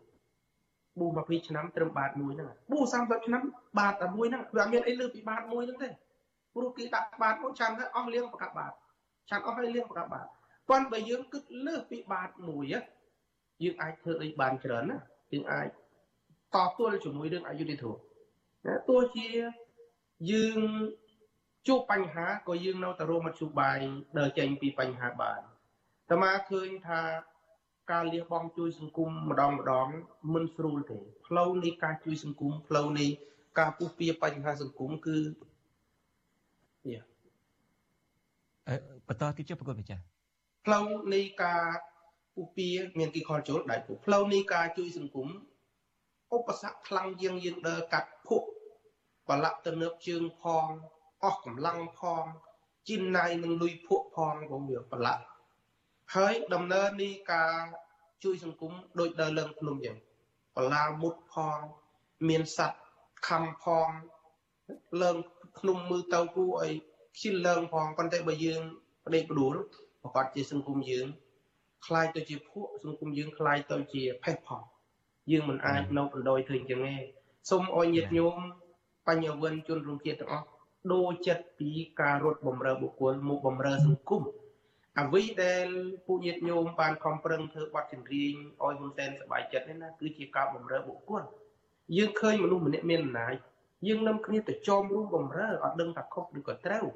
[0.98, 3.42] ប៊ូ20ឆ្នាំត្រឹមបាតមួយហ្នឹងប៊ូ30ឆ្នាំ
[3.78, 5.90] បាតតែមួយហ្នឹងវាអត់មានអីលើពីបាតមួយហ្នឹងទេ
[6.54, 8.72] ព្រោះគេដាក់បាតមួយឆាន់ហើយអស់លៀងប្រកាប់បាត
[9.30, 10.26] ឆាន់អស់ហើយលៀងប្រកាប់បាត
[10.68, 12.64] ប៉ុន្តែបើយើងគិតលើសពីបាតមួយ
[13.62, 14.98] យើងអាចធ្វើអីបានច្រើនណា
[15.32, 15.68] យើងអាច
[16.54, 17.98] តទល់ជាមួយរឿងអយុធធម៌
[18.66, 19.28] ណាទោះជា
[20.30, 20.58] យើង
[21.68, 23.78] ជួបបញ្ហាក៏យើងនៅតែរមមធ្យោបាយ
[24.18, 25.40] ដើរចេញពីបញ្ហាបាន
[26.08, 27.02] តែមកឃើញថា
[27.92, 29.88] ការលះបង់ជួយសង្គមម្ដងម្ដង
[30.34, 33.06] មិនស្រួលទេផ្លូវនៃការជួយសង្គមផ្លូវនៃ
[33.58, 35.18] ការពុះពៀបញ្ហាសង្គមគឺ
[36.92, 37.02] យ៉ា
[39.08, 40.02] បន្តទៀតចុះប្រកបម្ចាស់
[40.64, 41.64] ផ្លូវនៃការ
[42.34, 45.28] ពុះពៀមានគីខលចូលដៃពុះផ្លូវនៃការជួយសង្គម
[46.36, 48.48] ឧបសគ្គខ្លាំងជាងយើងដើរកាត់ភក់
[49.28, 50.66] បលាក់ទៅនើបជើងផង
[51.23, 52.23] អស់កម្លាំងផង
[52.87, 55.23] ជីនណៃនឹងលុយភក់ផងក៏វាបលាក់
[56.15, 57.61] ហើយដំណើរនៃការ
[58.23, 59.95] ជួយសង្គមដូចដើរឡើងភ្នំចឹង
[60.55, 61.59] បលាមុតផង
[62.29, 62.83] មានសัตว์
[63.27, 63.89] ខំផង
[65.01, 65.17] ឡើង
[65.59, 66.73] ភ្នំមើលទៅគួរឲ្យ
[67.15, 68.61] ខ្ជិលឡើងផងប៉ុន្តែបើយើង
[69.05, 69.55] បដេកបដួល
[70.01, 71.07] ប្រកាសជាសង្គមយើង
[71.85, 74.63] คล้ายទៅជាភក់សង្គមយើងคล้ายទៅជាផេះផង
[75.31, 76.95] យើងមិនអាចនៅបណ្ដោយធ្វើអញ្ចឹងទេ
[77.49, 78.37] សូមអោយញាតិញោម
[79.07, 80.47] បញ្ញវន្តជនរួមជាតិទាំងអស់
[80.92, 81.70] ដូរចិត្តពី
[82.00, 84.22] ការរត់បំរើបុគ្គលមកបំរើសង្គម
[85.00, 85.66] អ្វីដែល
[86.06, 91.22] ពួកញាតិញោមបានខំប្រឹងធ្វើបទចម្រៀងឲ្យហ៊ុនសែនសប្បាយចិត្តនេះណាគឺជាការបំរើបុគ្គល
[91.96, 93.34] យើងឃើញមនុស្សម្នាក់មានអំណាច
[93.86, 96.86] យើងនាំគ្នាទៅចោមរួមបំរើអត់ដឹងថាខុសឬក៏ត្រូវ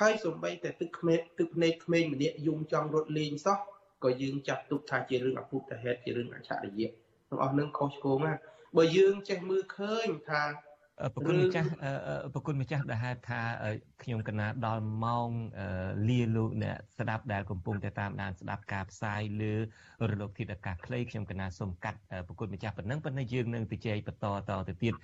[0.00, 3.58] ហើយសូម្បីតែទឹកក្មេកទឹកភ្នែកក្មេងម្នាក់យំចង់រត់លេងសោះ
[4.04, 6.90] ក៏យើងចាត់ទុកថាជារឿងអពុទ្ធហេតុជារឿងអច្ឆរិយៈ
[7.28, 8.34] ទាំងអស់នឹងខុសឆ្គងណា
[8.76, 10.42] បើយើងចេះមើលឃើញថា
[11.14, 11.68] ប្រគុណម្ចាស់
[12.34, 13.40] ប្រគុណម្ចាស់ដែលហេតុថា
[14.02, 15.28] ខ្ញុំកណាដល់ម៉ោង
[16.08, 19.54] លាលោកអ្នកស្ដាប់ដែលកំពុងតែតាមដានស្ដាប់ការផ្សាយលើ
[20.10, 24.94] រលកធាតុអាកាសខ្លីខ្ញុំកណាសូមកាត់ប្រគុណម្ចាស់ប៉ុណ្ណឹងប៉ុន្តែយើងនឹងទៅជែកបន្តតទៅទៀត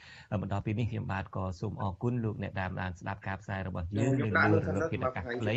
[0.43, 5.57] បន្តពីនេះខ្ញុំបាទក៏សូមអរគុណលោកអ្នកតាមដានស្ដាប់ការផ្សាយរបស់យើងលើរលកធាតុអាកាសខ្លី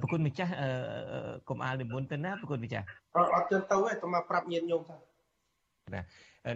[0.00, 0.52] ប្រគុណម្ចាស់
[1.48, 2.86] កុំអាលនិមន្តទៅណាប្រគុណម្ចាស់
[3.34, 4.96] អត់ចឹងទៅទេតែមកប្រាប់ញាតិញោមថា
[5.94, 6.02] ណា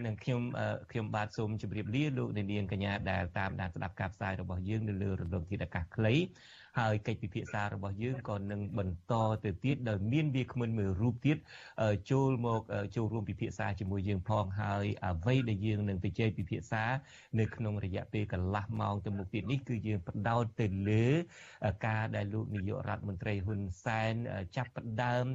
[0.07, 0.43] នឹងខ្ញុំ
[0.91, 6.15] ខ្ញុំបាទសូមជម្រាបលាលោកអ្នកនាងកញ្ញាដែលតាមដានស្ដាប់ការផ្សាយរបស់យើងនៅលើរលកធាតុអាកាសខ្លី
[6.79, 9.15] ហើយកិច្ចពិភាក្សារបស់យើងក៏នឹងបន្ត
[9.45, 11.37] ទៅទៀតដោយមានវាគ្មិនមួយរូបទៀត
[12.11, 12.61] ចូលមក
[12.97, 16.85] ចូលរួមពិភាក្សាជាមួយយើងផងហើយអ្វីដែលយើងនឹងទៅជែកពិភាក្សា
[17.41, 21.07] នៅក្នុងរយៈពេលកន្លះម៉ោងទៅមុខទៀតនេះគឺយើងផ្ដោតទៅលើ
[21.87, 24.15] ការដែលលោកនាយករដ្ឋមន្ត្រីហ៊ុនសែន
[24.57, 25.27] ចាប់ផ្ដើម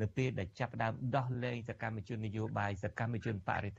[0.00, 3.72] នៅពេលដែលចាប់ផ្ដើមដោះលែងសកម្មជននយោបាយសកម្មជនបរិ